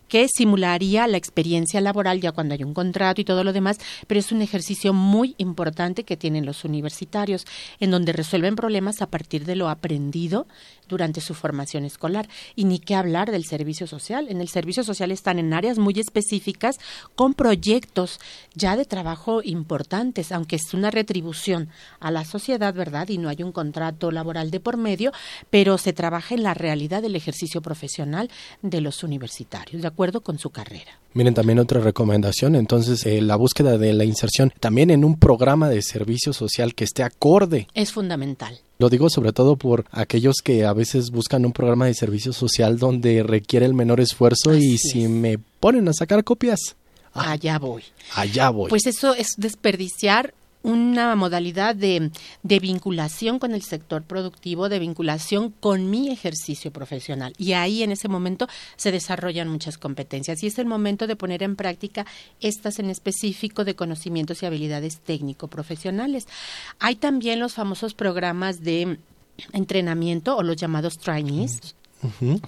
[0.08, 4.18] que simularía la experiencia laboral ya cuando hay un contrato y todo lo demás, pero
[4.20, 7.46] es un ejercicio muy importante que tienen los universitarios,
[7.80, 10.46] en donde resuelven problemas a partir de lo aprendido
[10.88, 12.28] durante su formación escolar.
[12.54, 14.26] Y ni qué hablar del servicio social.
[14.28, 16.78] En el servicio social están en áreas muy específicas
[17.14, 18.20] con proyectos
[18.54, 23.08] ya de trabajo importantes, aunque es una retribución a la sociedad, ¿verdad?
[23.08, 25.11] Y no hay un contrato laboral de por medio,
[25.50, 28.30] pero se trabaja en la realidad del ejercicio profesional
[28.62, 30.98] de los universitarios, de acuerdo con su carrera.
[31.14, 35.68] Miren, también otra recomendación, entonces, eh, la búsqueda de la inserción también en un programa
[35.68, 37.68] de servicio social que esté acorde.
[37.74, 38.60] Es fundamental.
[38.78, 42.78] Lo digo sobre todo por aquellos que a veces buscan un programa de servicio social
[42.78, 46.74] donde requiere el menor esfuerzo y si me ponen a sacar copias.
[47.12, 47.84] allá voy.
[48.14, 48.70] Allá voy.
[48.70, 52.10] Pues eso es desperdiciar una modalidad de,
[52.42, 57.32] de, vinculación con el sector productivo, de vinculación con mi ejercicio profesional.
[57.38, 61.42] Y ahí en ese momento se desarrollan muchas competencias y es el momento de poner
[61.42, 62.06] en práctica
[62.40, 66.26] estas en específico de conocimientos y habilidades técnico-profesionales.
[66.78, 68.98] Hay también los famosos programas de
[69.52, 71.74] entrenamiento o los llamados trainees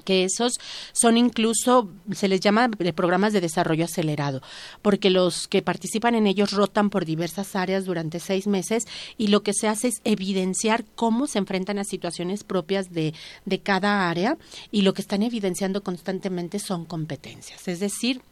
[0.05, 0.55] que esos
[0.93, 4.43] son incluso, se les llama programas de desarrollo acelerado,
[4.83, 8.85] porque los que participan en ellos rotan por diversas áreas durante seis meses
[9.17, 13.15] y lo que se hace es evidenciar cómo se enfrentan a situaciones propias de,
[13.45, 14.37] de cada área
[14.71, 18.23] y lo que están evidenciando constantemente son competencias, es decir,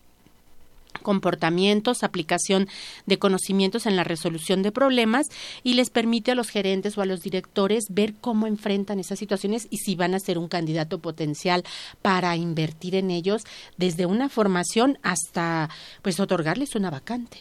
[1.02, 2.68] comportamientos, aplicación
[3.06, 5.28] de conocimientos en la resolución de problemas
[5.62, 9.66] y les permite a los gerentes o a los directores ver cómo enfrentan esas situaciones
[9.70, 11.64] y si van a ser un candidato potencial
[12.02, 13.44] para invertir en ellos
[13.76, 15.70] desde una formación hasta
[16.02, 17.38] pues otorgarles una vacante.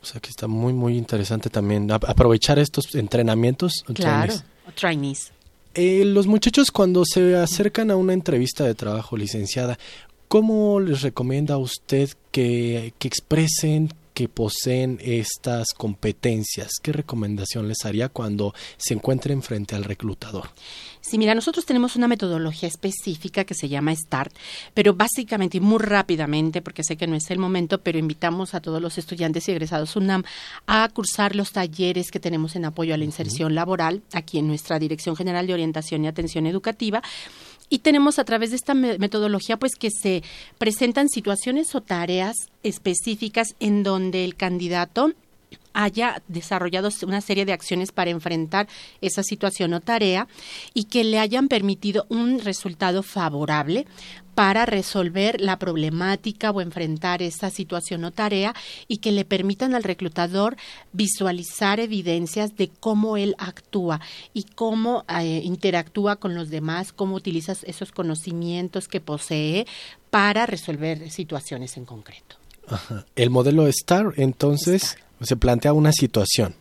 [0.00, 3.84] O sea que está muy muy interesante también aprovechar estos entrenamientos.
[3.94, 4.34] Claro,
[4.74, 5.32] trainees.
[5.74, 9.78] Eh, los muchachos cuando se acercan a una entrevista de trabajo licenciada,
[10.28, 16.72] ¿Cómo les recomienda a usted que, que expresen que poseen estas competencias?
[16.82, 20.50] ¿Qué recomendación les haría cuando se encuentren frente al reclutador?
[21.00, 24.34] Sí, mira, nosotros tenemos una metodología específica que se llama START,
[24.74, 28.60] pero básicamente y muy rápidamente, porque sé que no es el momento, pero invitamos a
[28.60, 30.24] todos los estudiantes y egresados UNAM
[30.66, 34.78] a cursar los talleres que tenemos en apoyo a la inserción laboral aquí en nuestra
[34.78, 37.02] Dirección General de Orientación y Atención Educativa
[37.70, 40.22] y tenemos a través de esta metodología pues que se
[40.58, 45.12] presentan situaciones o tareas específicas en donde el candidato
[45.72, 48.68] haya desarrollado una serie de acciones para enfrentar
[49.00, 50.26] esa situación o tarea
[50.74, 53.86] y que le hayan permitido un resultado favorable
[54.38, 58.54] para resolver la problemática o enfrentar esa situación o tarea
[58.86, 60.56] y que le permitan al reclutador
[60.92, 64.00] visualizar evidencias de cómo él actúa
[64.32, 69.66] y cómo eh, interactúa con los demás, cómo utiliza esos conocimientos que posee
[70.08, 72.36] para resolver situaciones en concreto.
[73.16, 76.54] El modelo STAR, entonces, se plantea una situación.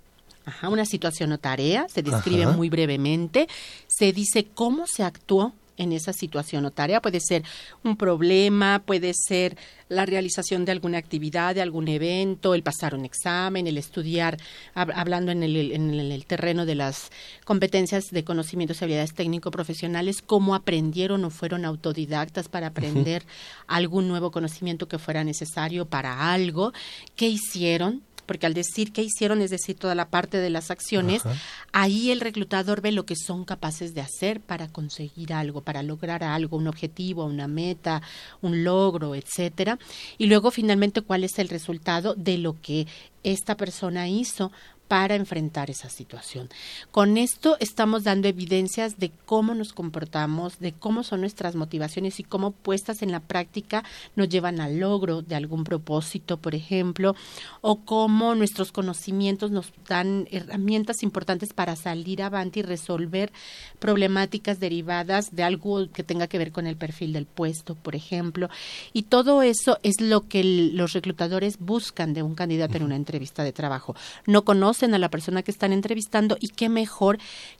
[0.45, 3.47] Ajá, una situación o tarea, se describe muy brevemente,
[3.85, 7.01] se dice cómo se actuó en esa situación o tarea.
[7.01, 7.43] Puede ser
[7.83, 9.57] un problema, puede ser
[9.89, 14.37] la realización de alguna actividad, de algún evento, el pasar un examen, el estudiar,
[14.73, 17.09] hablando en el, en el terreno de las
[17.45, 23.23] competencias de conocimientos y habilidades técnico-profesionales, cómo aprendieron o fueron autodidactas para aprender
[23.67, 26.73] algún nuevo conocimiento que fuera necesario para algo,
[27.15, 31.23] qué hicieron, porque al decir qué hicieron, es decir, toda la parte de las acciones,
[31.71, 36.23] ahí el reclutador ve lo que son capaces de hacer para conseguir algo, para lograr
[36.23, 38.03] algo, un objetivo, una meta,
[38.41, 39.79] un logro, etcétera,
[40.19, 42.85] y luego finalmente cuál es el resultado de lo que
[43.23, 44.51] esta persona hizo
[44.87, 46.49] para enfrentar esa situación.
[46.91, 52.23] Con esto estamos dando evidencias de cómo nos comportamos, de cómo son nuestras motivaciones y
[52.23, 53.83] cómo puestas en la práctica
[54.15, 57.15] nos llevan al logro de algún propósito, por ejemplo,
[57.61, 63.31] o cómo nuestros conocimientos nos dan herramientas importantes para salir avante y resolver
[63.79, 68.49] problemáticas derivadas de algo que tenga que ver con el perfil del puesto, por ejemplo.
[68.93, 73.43] Y todo eso es lo que los reclutadores buscan de un candidato en una entrevista
[73.43, 73.95] de trabajo.
[74.25, 77.17] No conocen a la persona que están entrevistando y qué mejor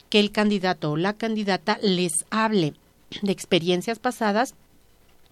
[0.10, 2.74] que el candidato o la candidata les hable
[3.22, 4.54] de experiencias pasadas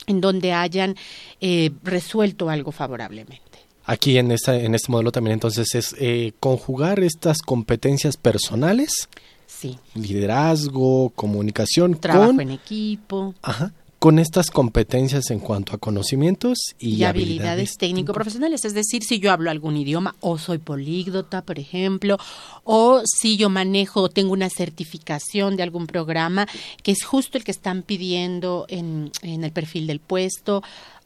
[0.08, 0.96] en donde hayan
[1.42, 3.44] eh, resuelto algo favorablemente.
[3.86, 9.08] Aquí en, esta, en este modelo también entonces es eh, conjugar estas competencias personales,
[9.46, 9.78] sí.
[9.94, 17.78] liderazgo, comunicación, trabajo en equipo, ajá, con estas competencias en cuanto a conocimientos y, habilidades,
[17.78, 18.66] técnico-profesionales.
[18.66, 22.18] Es decir, si yo hablo algún idioma o soy políglota, por ejemplo,
[22.64, 26.48] o si yo manejo o tengo una certificación de algún programa,
[26.84, 30.62] que es justo el que están pidiendo en, en el perfil del puesto,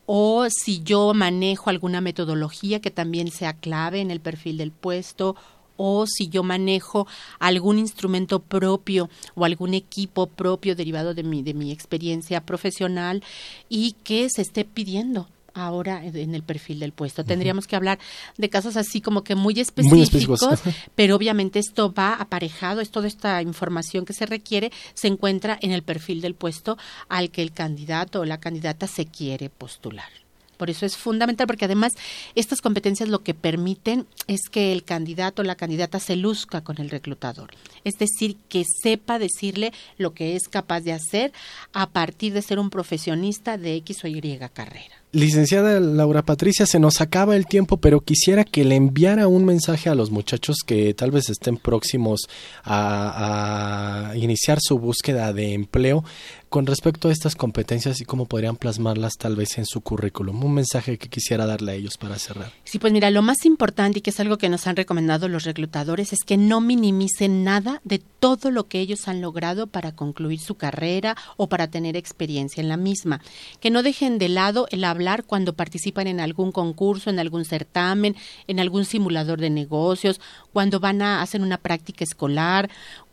[0.06, 5.36] o si yo manejo alguna metodología que también sea clave en el perfil del puesto,
[5.82, 7.08] o si yo manejo
[7.40, 13.24] algún instrumento propio o algún equipo propio derivado de mi, de mi experiencia profesional
[13.70, 17.24] y que se esté pidiendo ahora en el perfil del puesto.
[17.24, 17.98] Tendríamos que hablar
[18.38, 20.42] de casos así como que muy específicos,
[20.96, 25.72] pero obviamente esto va aparejado, es toda esta información que se requiere, se encuentra en
[25.72, 26.78] el perfil del puesto
[27.08, 30.29] al que el candidato o la candidata se quiere postular.
[30.60, 31.94] Por eso es fundamental, porque además
[32.36, 36.82] estas competencias lo que permiten es que el candidato o la candidata se luzca con
[36.82, 37.52] el reclutador.
[37.86, 41.32] Es decir, que sepa decirle lo que es capaz de hacer
[41.72, 44.20] a partir de ser un profesionista de X o Y
[44.54, 44.99] carrera.
[45.12, 49.90] Licenciada Laura Patricia, se nos acaba el tiempo, pero quisiera que le enviara un mensaje
[49.90, 52.30] a los muchachos que tal vez estén próximos
[52.64, 56.04] a, iniciar su búsqueda de empleo
[56.50, 60.44] con respecto a estas competencias y cómo podrían plasmarlas tal vez en su currículum.
[60.44, 62.52] Un mensaje que quisiera darle a ellos para cerrar.
[62.64, 65.44] Sí, pues mira, lo más importante y que es algo que nos han recomendado los
[65.44, 70.40] reclutadores es que no minimicen nada de todo lo que ellos han logrado para concluir
[70.40, 73.22] su carrera o para tener experiencia en la misma.
[73.60, 78.16] Que no dejen de lado el hablar cuando participan en algún concurso, en algún certamen,
[78.48, 80.20] en algún simulador de negocios,
[80.54, 82.70] cuando van a hacer una práctica escolar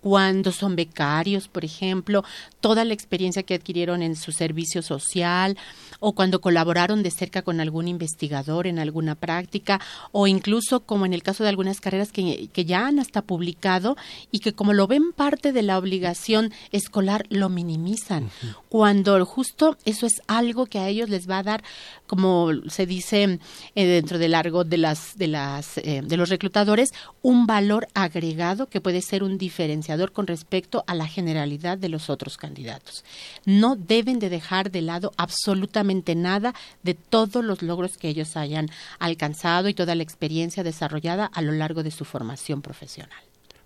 [0.06, 2.22] cuando son becarios, por ejemplo,
[2.60, 5.58] toda la experiencia que adquirieron en su servicio social
[5.98, 9.80] o cuando colaboraron de cerca con algún investigador en alguna práctica
[10.12, 13.96] o incluso como en el caso de algunas carreras que, ya han hasta publicado
[14.30, 18.30] y que como lo ven parte de la obligación escolar lo minimizan.
[18.68, 21.64] Cuando justo eso es algo que a ellos les va a dar
[22.06, 23.40] como se dice
[23.74, 26.92] eh, dentro del largo de las de las eh, de los reclutadores
[27.22, 32.10] un valor agregado que puede ser un diferenciador con respecto a la generalidad de los
[32.10, 33.04] otros candidatos.
[33.44, 38.68] No deben de dejar de lado absolutamente nada de todos los logros que ellos hayan
[38.98, 43.18] alcanzado y toda la experiencia desarrollada a lo largo de su formación profesional.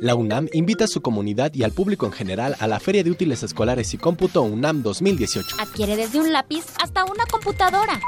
[0.00, 3.10] La UNAM invita a su comunidad y al público en general a la Feria de
[3.10, 5.56] Útiles Escolares y Cómputo UNAM 2018.
[5.58, 7.98] Adquiere desde un lápiz hasta una computadora.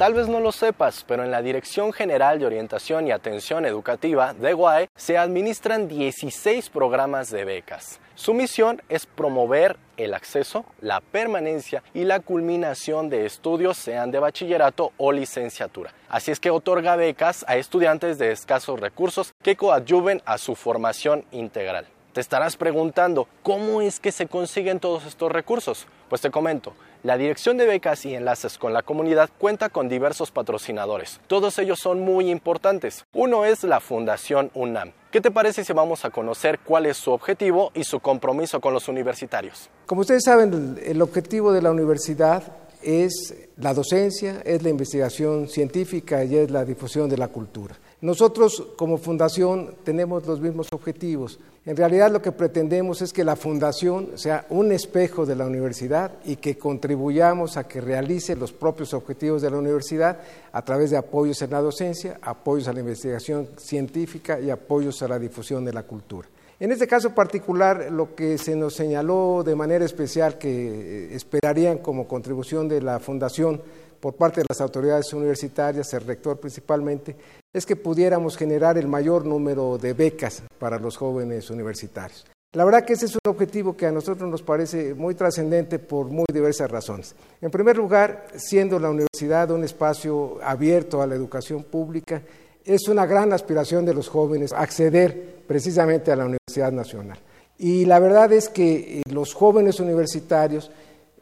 [0.00, 4.32] Tal vez no lo sepas, pero en la Dirección General de Orientación y Atención Educativa
[4.32, 8.00] de UAE se administran 16 programas de becas.
[8.14, 14.18] Su misión es promover el acceso, la permanencia y la culminación de estudios, sean de
[14.18, 15.92] bachillerato o licenciatura.
[16.08, 21.24] Así es que otorga becas a estudiantes de escasos recursos que coadyuven a su formación
[21.30, 21.86] integral.
[22.12, 25.86] Te estarás preguntando, ¿cómo es que se consiguen todos estos recursos?
[26.08, 30.30] Pues te comento, la Dirección de Becas y Enlaces con la Comunidad cuenta con diversos
[30.30, 31.20] patrocinadores.
[31.26, 33.06] Todos ellos son muy importantes.
[33.12, 34.92] Uno es la Fundación UNAM.
[35.10, 38.74] ¿Qué te parece si vamos a conocer cuál es su objetivo y su compromiso con
[38.74, 39.70] los universitarios?
[39.86, 42.42] Como ustedes saben, el objetivo de la universidad
[42.82, 47.76] es la docencia, es la investigación científica y es la difusión de la cultura.
[48.02, 51.38] Nosotros como fundación tenemos los mismos objetivos.
[51.66, 56.12] En realidad lo que pretendemos es que la fundación sea un espejo de la universidad
[56.24, 60.18] y que contribuyamos a que realice los propios objetivos de la universidad
[60.50, 65.08] a través de apoyos en la docencia, apoyos a la investigación científica y apoyos a
[65.08, 66.26] la difusión de la cultura.
[66.58, 72.08] En este caso particular, lo que se nos señaló de manera especial que esperarían como
[72.08, 73.60] contribución de la fundación
[74.00, 77.14] por parte de las autoridades universitarias, el rector principalmente,
[77.52, 82.24] es que pudiéramos generar el mayor número de becas para los jóvenes universitarios.
[82.52, 86.06] La verdad que ese es un objetivo que a nosotros nos parece muy trascendente por
[86.06, 87.14] muy diversas razones.
[87.40, 92.22] En primer lugar, siendo la universidad un espacio abierto a la educación pública,
[92.64, 97.18] es una gran aspiración de los jóvenes acceder precisamente a la Universidad Nacional.
[97.56, 100.70] Y la verdad es que eh, los jóvenes universitarios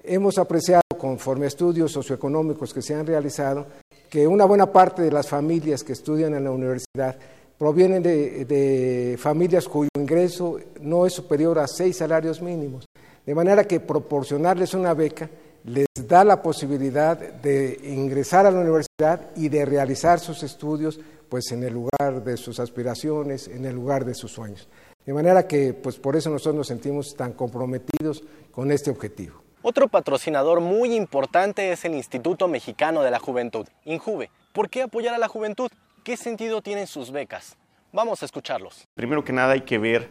[0.08, 3.66] hemos apreciado, conforme a estudios socioeconómicos que se han realizado,
[4.08, 7.16] que una buena parte de las familias que estudian en la universidad
[7.58, 12.86] provienen de, familias cuyo ingreso no es superior a seis salarios mínimos.
[13.26, 15.28] De manera que proporcionarles una beca
[15.64, 20.98] les da la posibilidad de ingresar a la universidad y de realizar sus estudios
[21.28, 24.66] pues en el lugar de sus aspiraciones, en el lugar de sus sueños.
[25.04, 29.47] De manera que pues por eso nosotros nos sentimos tan comprometidos con este objetivo.
[29.60, 34.30] Otro patrocinador muy importante es el Instituto Mexicano de la Juventud, INJUVE.
[34.52, 35.68] ¿Por qué apoyar a la juventud?
[36.04, 37.56] ¿Qué sentido tienen sus becas?
[37.92, 38.86] Vamos a escucharlos.
[38.94, 40.10] Primero que nada hay que ver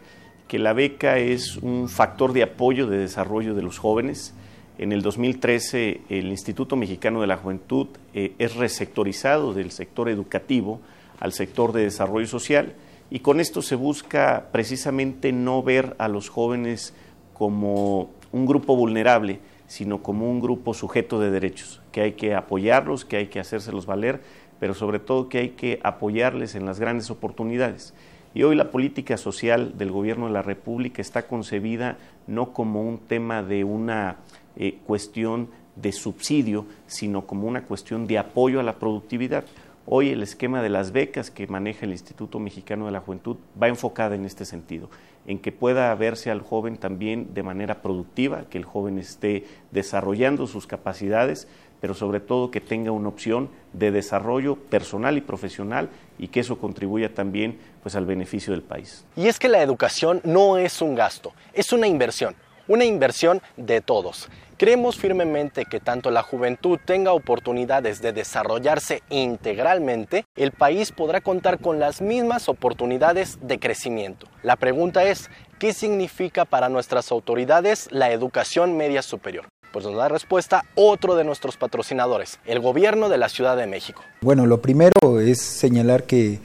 [0.50, 4.34] que la beca es un factor de apoyo de desarrollo de los jóvenes.
[4.78, 10.82] En el 2013 el Instituto Mexicano de la Juventud eh, es resectorizado del sector educativo
[11.22, 12.76] al sector de desarrollo social
[13.10, 16.94] y con esto se busca precisamente no ver a los jóvenes
[17.34, 23.06] como un grupo vulnerable, sino como un grupo sujeto de derechos, que hay que apoyarlos,
[23.06, 24.22] que hay que hacérselos valer,
[24.60, 27.94] pero sobre todo que hay que apoyarles en las grandes oportunidades.
[28.34, 31.98] Y hoy la política social del Gobierno de la República está concebida
[32.28, 34.18] no como un tema de una
[34.56, 39.46] eh, cuestión de subsidio, sino como una cuestión de apoyo a la productividad.
[39.90, 43.70] Hoy el esquema de las becas que maneja el Instituto Mexicano de la Juventud va
[43.70, 44.90] enfocada en este sentido,
[45.26, 50.46] en que pueda verse al joven también de manera productiva, que el joven esté desarrollando
[50.46, 51.48] sus capacidades,
[51.80, 55.88] pero sobre todo que tenga una opción de desarrollo personal y profesional
[56.20, 59.06] y que eso contribuya también pues al beneficio del país.
[59.16, 62.36] Y es que la educación no es un gasto, es una inversión,
[62.68, 64.28] una inversión de todos.
[64.60, 71.60] Creemos firmemente que tanto la juventud tenga oportunidades de desarrollarse integralmente, el país podrá contar
[71.60, 74.26] con las mismas oportunidades de crecimiento.
[74.42, 75.30] La pregunta es,
[75.60, 79.46] ¿qué significa para nuestras autoridades la educación media superior?
[79.72, 84.02] Pues nos da respuesta otro de nuestros patrocinadores, el gobierno de la Ciudad de México.
[84.22, 86.40] Bueno, lo primero es señalar que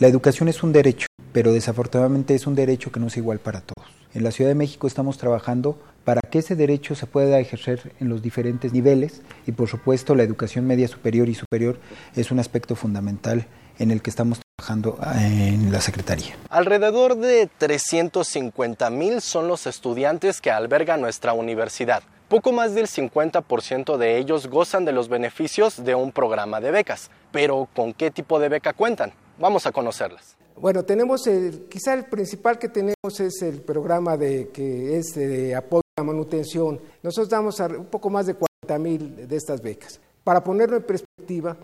[0.00, 3.60] la educación es un derecho, pero desafortunadamente es un derecho que no es igual para
[3.60, 3.90] todos.
[4.14, 8.08] En la Ciudad de México estamos trabajando para que ese derecho se pueda ejercer en
[8.08, 11.80] los diferentes niveles y por supuesto la educación media superior y superior
[12.14, 13.46] es un aspecto fundamental
[13.80, 16.36] en el que estamos trabajando en la Secretaría.
[16.50, 22.04] Alrededor de 350 mil son los estudiantes que alberga nuestra universidad.
[22.28, 27.10] Poco más del 50% de ellos gozan de los beneficios de un programa de becas.
[27.32, 29.12] Pero ¿con qué tipo de beca cuentan?
[29.36, 30.36] Vamos a conocerlas.
[30.56, 35.54] Bueno, tenemos el, quizá el principal que tenemos es el programa de que es de
[35.54, 36.80] apoyo a la manutención.
[37.02, 40.00] Nosotros damos un poco más de 40 mil de estas becas.
[40.22, 41.56] Para ponerlo en perspectiva,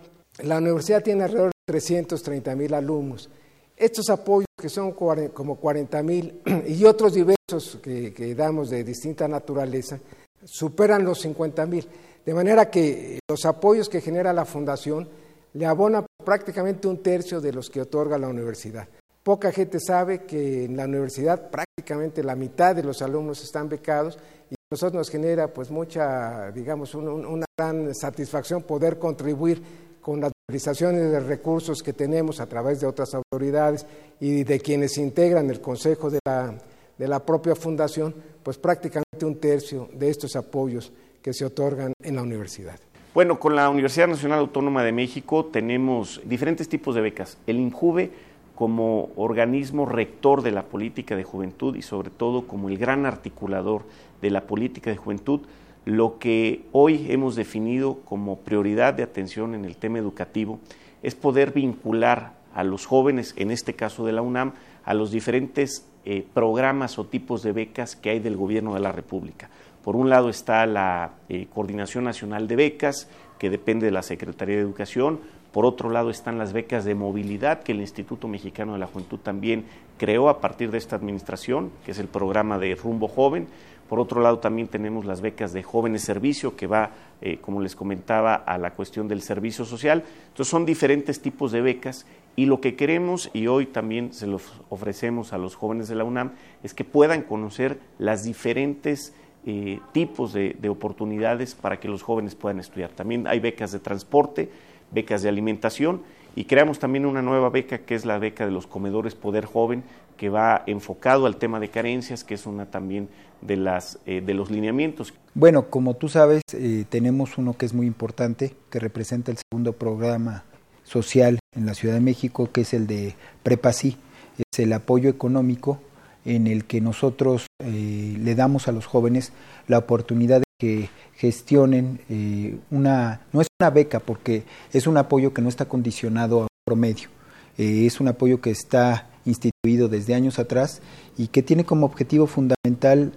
[0.43, 3.29] la universidad tiene alrededor de 330 mil alumnos.
[3.77, 9.27] Estos apoyos que son como 40 mil y otros diversos que, que, damos de distinta
[9.27, 9.99] naturaleza
[10.43, 11.87] superan los 50 mil.
[12.25, 15.07] De manera que los apoyos que genera la fundación
[15.53, 18.87] le abona prácticamente un tercio de los que otorga la universidad.
[19.23, 24.17] Poca gente sabe que en la universidad prácticamente la mitad de los alumnos están becados
[24.49, 29.61] y a nosotros nos genera pues mucha, digamos, una gran satisfacción poder contribuir
[30.01, 33.85] con las utilizaciones de recursos que tenemos a través de otras autoridades
[34.19, 36.57] y de quienes integran el consejo de la,
[36.97, 40.91] de la propia fundación, pues prácticamente un tercio de estos apoyos
[41.21, 42.79] que se otorgan en la universidad.
[43.13, 47.37] Bueno, con la Universidad Nacional Autónoma de México tenemos diferentes tipos de becas.
[47.45, 48.09] El INJUVE
[48.55, 53.83] como organismo rector de la política de juventud y sobre todo como el gran articulador
[54.21, 55.41] de la política de juventud,
[55.83, 60.61] lo que hoy hemos definido como prioridad de atención en el tema educativo
[61.03, 64.53] es poder vincular a los jóvenes, en este caso de la UNAM,
[64.85, 68.93] a los diferentes eh, programas o tipos de becas que hay del gobierno de la
[68.93, 69.49] República.
[69.83, 73.09] Por un lado está la eh, Coordinación Nacional de Becas,
[73.39, 75.19] que depende de la Secretaría de Educación.
[75.51, 79.19] Por otro lado están las becas de movilidad que el Instituto Mexicano de la Juventud
[79.19, 79.65] también
[79.97, 83.47] creó a partir de esta administración, que es el programa de Rumbo Joven.
[83.89, 87.75] Por otro lado también tenemos las becas de jóvenes servicio, que va, eh, como les
[87.75, 90.05] comentaba, a la cuestión del servicio social.
[90.29, 92.05] Entonces son diferentes tipos de becas
[92.35, 96.05] y lo que queremos, y hoy también se los ofrecemos a los jóvenes de la
[96.05, 96.31] UNAM,
[96.63, 99.13] es que puedan conocer las diferentes
[99.45, 102.91] eh, tipos de, oportunidades para que los jóvenes puedan estudiar.
[102.91, 104.49] También hay becas de transporte,
[104.91, 106.01] becas de alimentación
[106.35, 109.83] y creamos también una nueva beca que es la beca de los comedores Poder Joven
[110.15, 113.09] que va enfocado al tema de carencias, que es una también
[113.41, 115.13] de, las, eh, de los lineamientos.
[115.33, 119.73] Bueno, como tú sabes, eh, tenemos uno que es muy importante, que representa el segundo
[119.73, 120.43] programa
[120.83, 123.97] social en la Ciudad de México, que es el de Prepasí,
[124.37, 125.79] es el apoyo económico
[126.25, 129.31] en el que nosotros eh, le damos a los jóvenes
[129.67, 135.33] la oportunidad de que gestionen eh, una, no es una beca porque es un apoyo
[135.33, 137.09] que no está condicionado a promedio,
[137.57, 140.81] eh, es un apoyo que está instituido desde años atrás
[141.17, 143.13] y que tiene como objetivo fundamental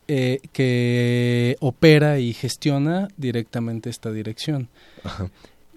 [0.07, 4.67] eh, que opera y gestiona directamente esta dirección.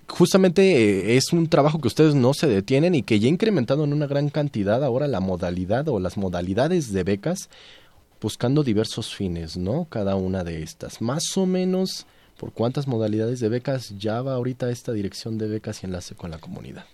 [0.09, 3.93] Justamente eh, es un trabajo que ustedes no se detienen y que ya incrementado en
[3.93, 7.51] una gran cantidad ahora la modalidad o las modalidades de becas
[8.21, 9.87] buscando diversos fines, ¿no?
[9.89, 11.01] Cada una de estas.
[11.01, 12.07] Más o menos,
[12.37, 16.31] ¿por cuántas modalidades de becas ya va ahorita esta dirección de becas y enlace con
[16.31, 16.85] la comunidad?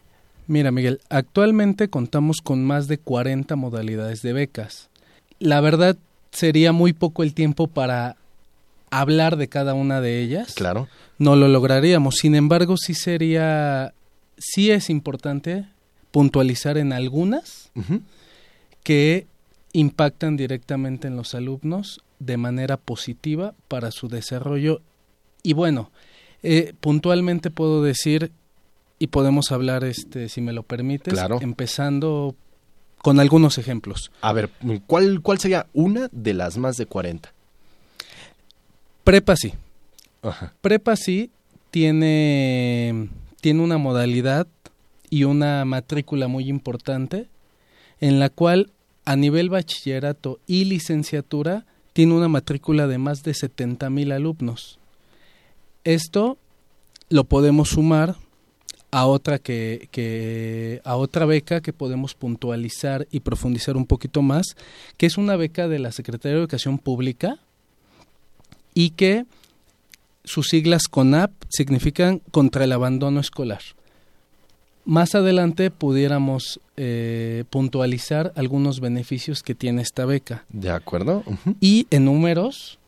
[0.47, 4.91] Mira, Miguel, actualmente contamos con más de 40 modalidades de becas.
[5.39, 5.97] La verdad,
[6.31, 8.17] sería muy poco el tiempo para
[8.91, 10.55] hablar de cada una de ellas.
[10.55, 10.89] Claro.
[11.19, 12.17] No lo lograríamos.
[12.17, 13.95] Sin embargo, sí sería,
[14.37, 15.67] sí es importante
[16.11, 17.71] puntualizar en algunas
[18.83, 19.27] que
[19.73, 24.81] impactan directamente en los alumnos de manera positiva para su desarrollo.
[25.43, 25.91] Y bueno,
[26.43, 28.31] eh, puntualmente puedo decir
[29.03, 32.37] y podemos hablar, este, si me lo permites, empezando
[32.99, 34.13] con algunos ejemplos.
[34.21, 34.49] A ver,
[34.87, 37.33] ¿cuál, ¿cuál sería una de las más de 40?
[39.03, 39.55] Prepa sí.
[40.61, 41.33] Prepa sí
[41.73, 43.09] tiene,
[43.41, 44.47] tiene una modalidad
[45.11, 47.27] y una matrícula muy importante
[48.01, 48.71] en la cual
[49.05, 54.79] a nivel bachillerato y licenciatura tiene una matrícula de más de 70 mil alumnos.
[55.83, 56.39] Esto
[57.09, 58.15] lo podemos sumar
[58.93, 64.55] a otra que, que, a otra beca que podemos puntualizar y profundizar un poquito más,
[64.99, 67.39] que es una beca de la Secretaría de Educación Pública
[68.75, 69.25] y que
[70.25, 73.63] sus siglas CONAP significan contra el abandono escolar.
[74.85, 80.45] Más adelante pudiéramos eh, puntualizar algunos beneficios que tiene esta beca.
[80.51, 81.25] De acuerdo.
[81.61, 82.79] Y en números,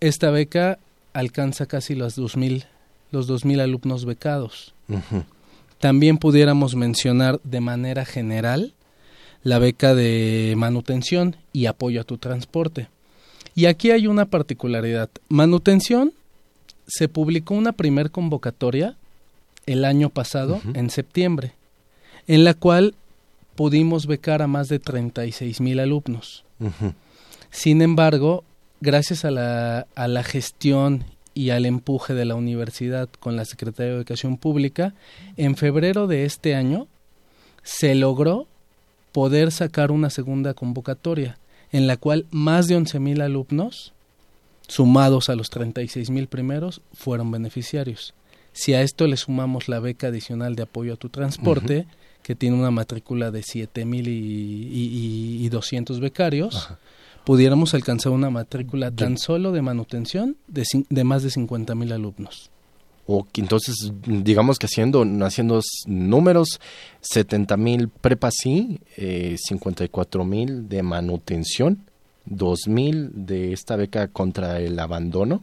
[0.00, 0.78] esta beca
[1.12, 2.64] alcanza casi los 2000,
[3.10, 4.75] los 2000 alumnos becados.
[5.78, 8.74] También pudiéramos mencionar de manera general
[9.42, 12.88] la beca de manutención y apoyo a tu transporte.
[13.54, 15.08] Y aquí hay una particularidad.
[15.28, 16.12] Manutención
[16.86, 18.96] se publicó una primer convocatoria
[19.66, 21.52] el año pasado, en septiembre,
[22.28, 22.94] en la cual
[23.56, 26.44] pudimos becar a más de 36 mil alumnos.
[27.50, 28.44] Sin embargo,
[28.80, 31.04] gracias a la, a la gestión
[31.36, 34.94] y al empuje de la universidad con la Secretaría de Educación Pública,
[35.36, 36.88] en febrero de este año
[37.62, 38.46] se logró
[39.12, 41.38] poder sacar una segunda convocatoria
[41.72, 43.92] en la cual más de 11 mil alumnos,
[44.66, 48.14] sumados a los 36 mil primeros, fueron beneficiarios.
[48.54, 51.86] Si a esto le sumamos la beca adicional de apoyo a tu transporte,
[52.22, 56.70] que tiene una matrícula de 7 mil y, y, 200 becarios,
[57.26, 62.50] pudiéramos alcanzar una matrícula tan solo de manutención de, de más de 50 mil alumnos.
[63.08, 66.60] O entonces, digamos que haciendo, haciendo números,
[67.00, 71.80] 70 mil prepa sí, eh, 54 mil de manutención,
[72.26, 75.42] 2 mil de esta beca contra el abandono,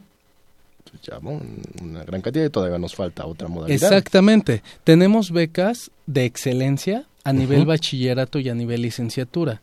[1.02, 3.92] ya, una gran cantidad y todavía nos falta otra modalidad.
[3.92, 4.62] Exactamente.
[4.84, 9.60] Tenemos becas de excelencia a nivel bachillerato y a nivel licenciatura.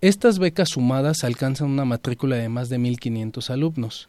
[0.00, 4.08] Estas becas sumadas alcanzan una matrícula de más de 1.500 alumnos.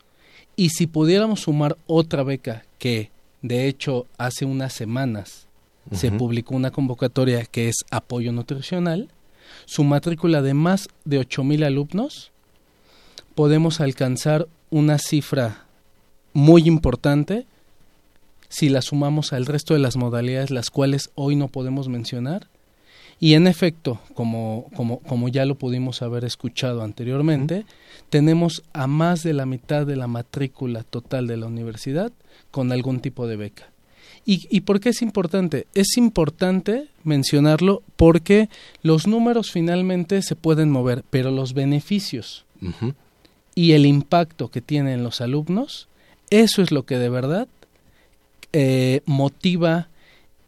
[0.56, 3.10] Y si pudiéramos sumar otra beca que,
[3.42, 5.48] de hecho, hace unas semanas
[5.92, 9.10] se publicó una convocatoria que es apoyo nutricional,
[9.66, 12.32] su matrícula de más de 8.000 alumnos,
[13.34, 15.66] podemos alcanzar una cifra
[16.34, 17.48] muy importante
[18.48, 22.48] si la sumamos al resto de las modalidades las cuales hoy no podemos mencionar.
[23.20, 27.66] Y en efecto, como, como, como ya lo pudimos haber escuchado anteriormente,
[28.10, 32.12] tenemos a más de la mitad de la matrícula total de la universidad
[32.52, 33.70] con algún tipo de beca.
[34.26, 35.68] ¿Y, ¿Y por qué es importante?
[35.74, 38.50] Es importante mencionarlo porque
[38.84, 42.46] los números finalmente se pueden mover, pero los beneficios
[43.56, 45.90] y el impacto que tienen los alumnos
[46.30, 47.48] eso es lo que de verdad
[48.54, 49.90] eh, motiva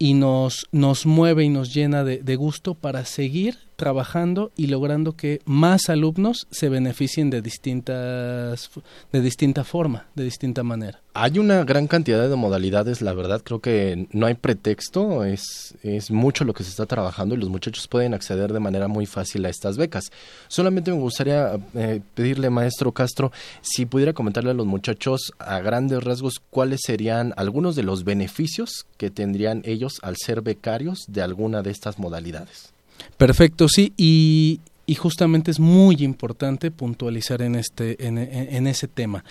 [0.02, 5.14] y nos, nos mueve y nos llena de, de gusto para seguir trabajando y logrando
[5.14, 8.70] que más alumnos se beneficien de distintas
[9.12, 11.02] de distinta forma, de distinta manera.
[11.16, 16.12] Hay una gran cantidad de modalidades, la verdad creo que no hay pretexto, es, es
[16.12, 19.44] mucho lo que se está trabajando y los muchachos pueden acceder de manera muy fácil
[19.46, 20.12] a estas becas.
[20.48, 26.04] Solamente me gustaría eh, pedirle, maestro Castro, si pudiera comentarle a los muchachos a grandes
[26.04, 31.64] rasgos cuáles serían algunos de los beneficios que tendrían ellos al ser becarios de alguna
[31.64, 32.74] de estas modalidades.
[33.18, 34.60] Perfecto, sí, y,
[34.97, 39.24] justamente es muy importante puntualizar en, este, en, ese tema.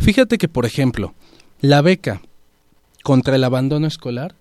[0.00, 1.14] Fíjate que, por ejemplo,
[1.60, 2.20] la beca
[3.04, 4.34] contra el abandono escolar,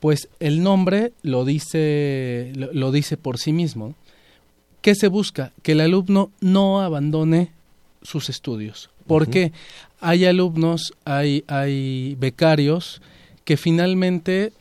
[0.00, 3.94] pues el nombre lo dice, lo, dice por sí mismo.
[4.80, 5.52] ¿Qué se busca?
[5.62, 7.52] Que el alumno no abandone
[8.00, 8.88] sus estudios.
[9.06, 9.52] Porque
[10.00, 13.02] hay alumnos, hay, hay becarios
[13.44, 14.52] que finalmente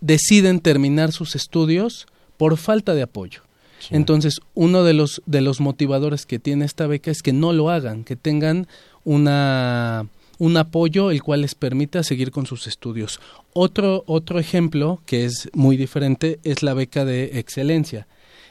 [0.00, 3.42] deciden terminar sus estudios por falta de apoyo.
[3.90, 7.70] Entonces, uno de los, de los motivadores que tiene esta beca es que no lo
[7.70, 8.66] hagan, que tengan
[9.04, 10.06] una,
[10.38, 13.20] un apoyo el cual les permita seguir con sus estudios.
[13.52, 18.06] Otro, otro ejemplo que es muy diferente es la beca de excelencia.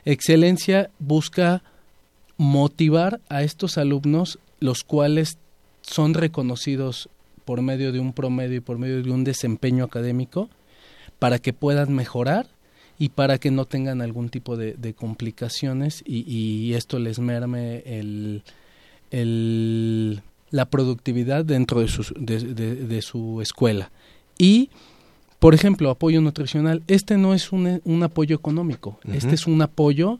[0.06, 1.62] Excelencia busca
[2.38, 5.38] motivar a estos alumnos los cuales
[5.82, 7.10] son reconocidos
[7.46, 10.50] por medio de un promedio y por medio de un desempeño académico
[11.20, 12.48] para que puedan mejorar
[13.00, 18.44] y para que no tengan algún tipo de, complicaciones y, esto les merme el,
[19.12, 23.92] el, la productividad dentro de su, de, su escuela.
[24.38, 24.70] Y,
[25.40, 30.20] por ejemplo, apoyo nutricional, este no es un, un apoyo económico, este es un apoyo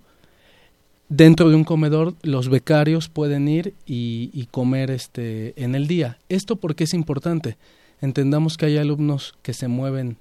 [1.10, 6.20] dentro de un comedor los becarios pueden ir y, y, comer este en el día.
[6.30, 7.58] Esto porque es importante.
[8.02, 10.18] Entendamos que hay alumnos que se mueven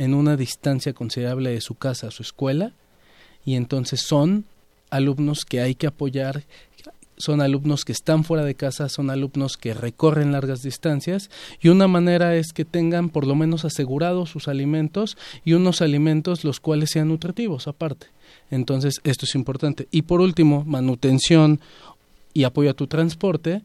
[0.00, 2.72] en una distancia considerable de su casa a su escuela
[3.44, 4.46] y entonces son
[4.88, 6.44] alumnos que hay que apoyar,
[7.18, 11.28] son alumnos que están fuera de casa, son alumnos que recorren largas distancias
[11.60, 16.44] y una manera es que tengan por lo menos asegurados sus alimentos y unos alimentos
[16.44, 18.06] los cuales sean nutritivos aparte.
[18.50, 19.86] Entonces, esto es importante.
[19.90, 21.60] Y por último, manutención
[22.32, 23.60] y apoyo a tu transporte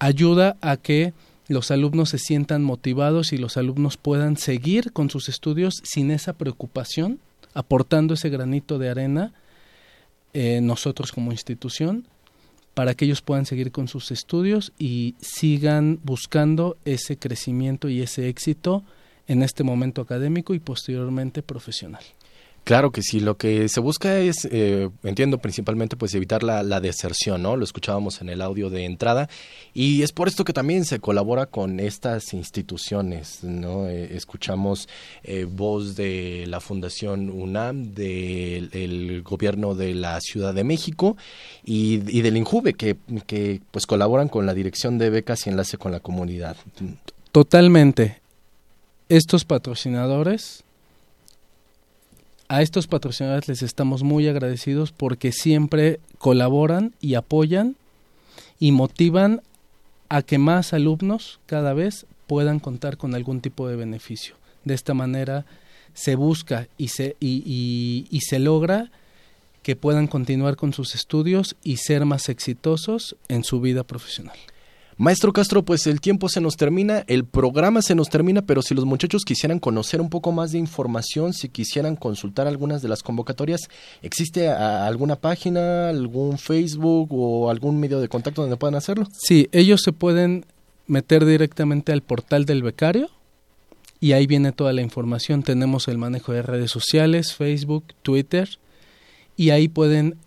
[0.00, 1.12] ayuda a que
[1.50, 6.34] los alumnos se sientan motivados y los alumnos puedan seguir con sus estudios sin esa
[6.34, 7.18] preocupación,
[7.54, 9.32] aportando ese granito de arena
[10.32, 12.06] eh, nosotros como institución
[12.74, 18.28] para que ellos puedan seguir con sus estudios y sigan buscando ese crecimiento y ese
[18.28, 18.84] éxito
[19.26, 22.04] en este momento académico y posteriormente profesional.
[22.64, 27.42] Claro que sí, lo que se busca es, eh, entiendo principalmente, pues evitar la, deserción,
[27.42, 27.56] ¿no?
[27.56, 29.28] Lo escuchábamos en el audio de entrada
[29.74, 33.88] y es por esto que también se colabora con estas instituciones, ¿no?
[33.88, 34.88] Eh, escuchamos
[35.24, 41.16] eh, voz de la Fundación UNAM, del gobierno de la Ciudad de México
[41.64, 42.96] y, y del INJUVE, que,
[43.26, 46.56] que pues colaboran con la Dirección de Becas y Enlace con la Comunidad.
[47.32, 48.20] Totalmente.
[49.08, 50.62] Estos patrocinadores
[52.50, 57.76] a estos patrocinadores les estamos muy agradecidos porque siempre colaboran y apoyan
[58.58, 59.40] y motivan
[60.08, 64.34] a que más alumnos cada vez puedan contar con algún tipo de beneficio.
[64.64, 65.46] De esta manera
[65.94, 68.90] se busca y se, y, y, se logra
[69.62, 74.36] que puedan continuar con sus estudios y ser más exitosos en su vida profesional.
[75.00, 78.74] Maestro Castro, pues el tiempo se nos termina, el programa se nos termina, pero si
[78.74, 83.02] los muchachos quisieran conocer un poco más de información, si quisieran consultar algunas de las
[83.02, 83.62] convocatorias,
[84.02, 89.08] ¿existe alguna página, algún Facebook o algún medio de contacto donde puedan hacerlo?
[89.10, 90.44] Sí, ellos se pueden
[90.86, 93.08] meter directamente al portal del becario
[94.00, 95.42] y ahí viene toda la información.
[95.42, 98.50] Tenemos el manejo de redes sociales, Facebook, Twitter
[99.34, 100.18] y ahí pueden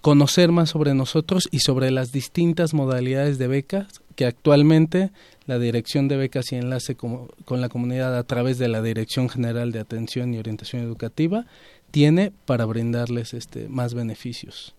[0.00, 5.10] conocer más sobre nosotros y sobre las distintas modalidades de becas que actualmente
[5.46, 9.72] la Dirección de Becas y Enlace con, la Comunidad a través de la Dirección General
[9.72, 11.46] de Atención y Orientación Educativa
[11.90, 14.74] tiene para brindarles este, más beneficios.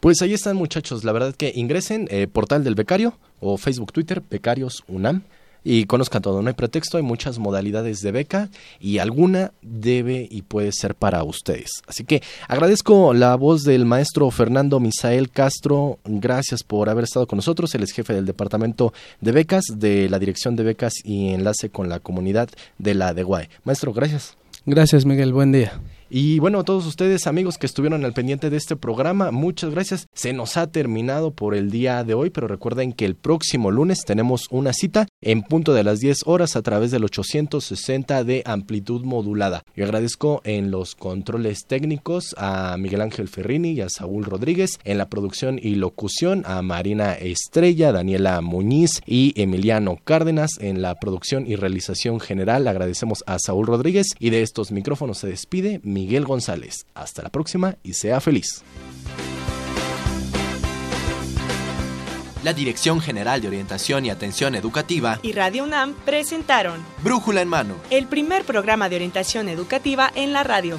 [0.00, 4.22] Pues ahí están muchachos, la verdad que ingresen eh, portal del becario o Facebook Twitter
[4.30, 5.22] Becarios UNAM
[5.64, 6.42] y conozcan todo.
[6.42, 11.24] No hay pretexto, hay muchas modalidades de beca y alguna debe y puede ser para
[11.24, 11.82] ustedes.
[11.86, 15.98] Así que agradezco la voz del maestro Fernando Misael Castro.
[16.04, 17.74] Gracias por haber estado con nosotros.
[17.74, 21.88] Él es jefe del departamento de becas de la Dirección de Becas y Enlace con
[21.88, 23.48] la Comunidad de la DEGUAE.
[23.64, 24.36] Maestro, gracias.
[24.66, 25.32] Gracias, Miguel.
[25.32, 25.80] Buen día.
[26.10, 30.06] Y bueno, a todos ustedes amigos que estuvieron al pendiente de este programa, muchas gracias.
[30.14, 34.04] Se nos ha terminado por el día de hoy, pero recuerden que el próximo lunes
[34.04, 39.04] tenemos una cita en punto de las 10 horas a través del 860 de amplitud
[39.04, 39.62] modulada.
[39.74, 44.98] Yo agradezco en los controles técnicos a Miguel Ángel Ferrini y a Saúl Rodríguez, en
[44.98, 51.46] la producción y locución a Marina Estrella, Daniela Muñiz y Emiliano Cárdenas, en la producción
[51.46, 56.84] y realización general agradecemos a Saúl Rodríguez y de estos micrófonos se despide Miguel González.
[56.92, 58.62] Hasta la próxima y sea feliz.
[62.42, 67.76] La Dirección General de Orientación y Atención Educativa y Radio UNAM presentaron Brújula en Mano,
[67.88, 70.78] el primer programa de orientación educativa en la radio.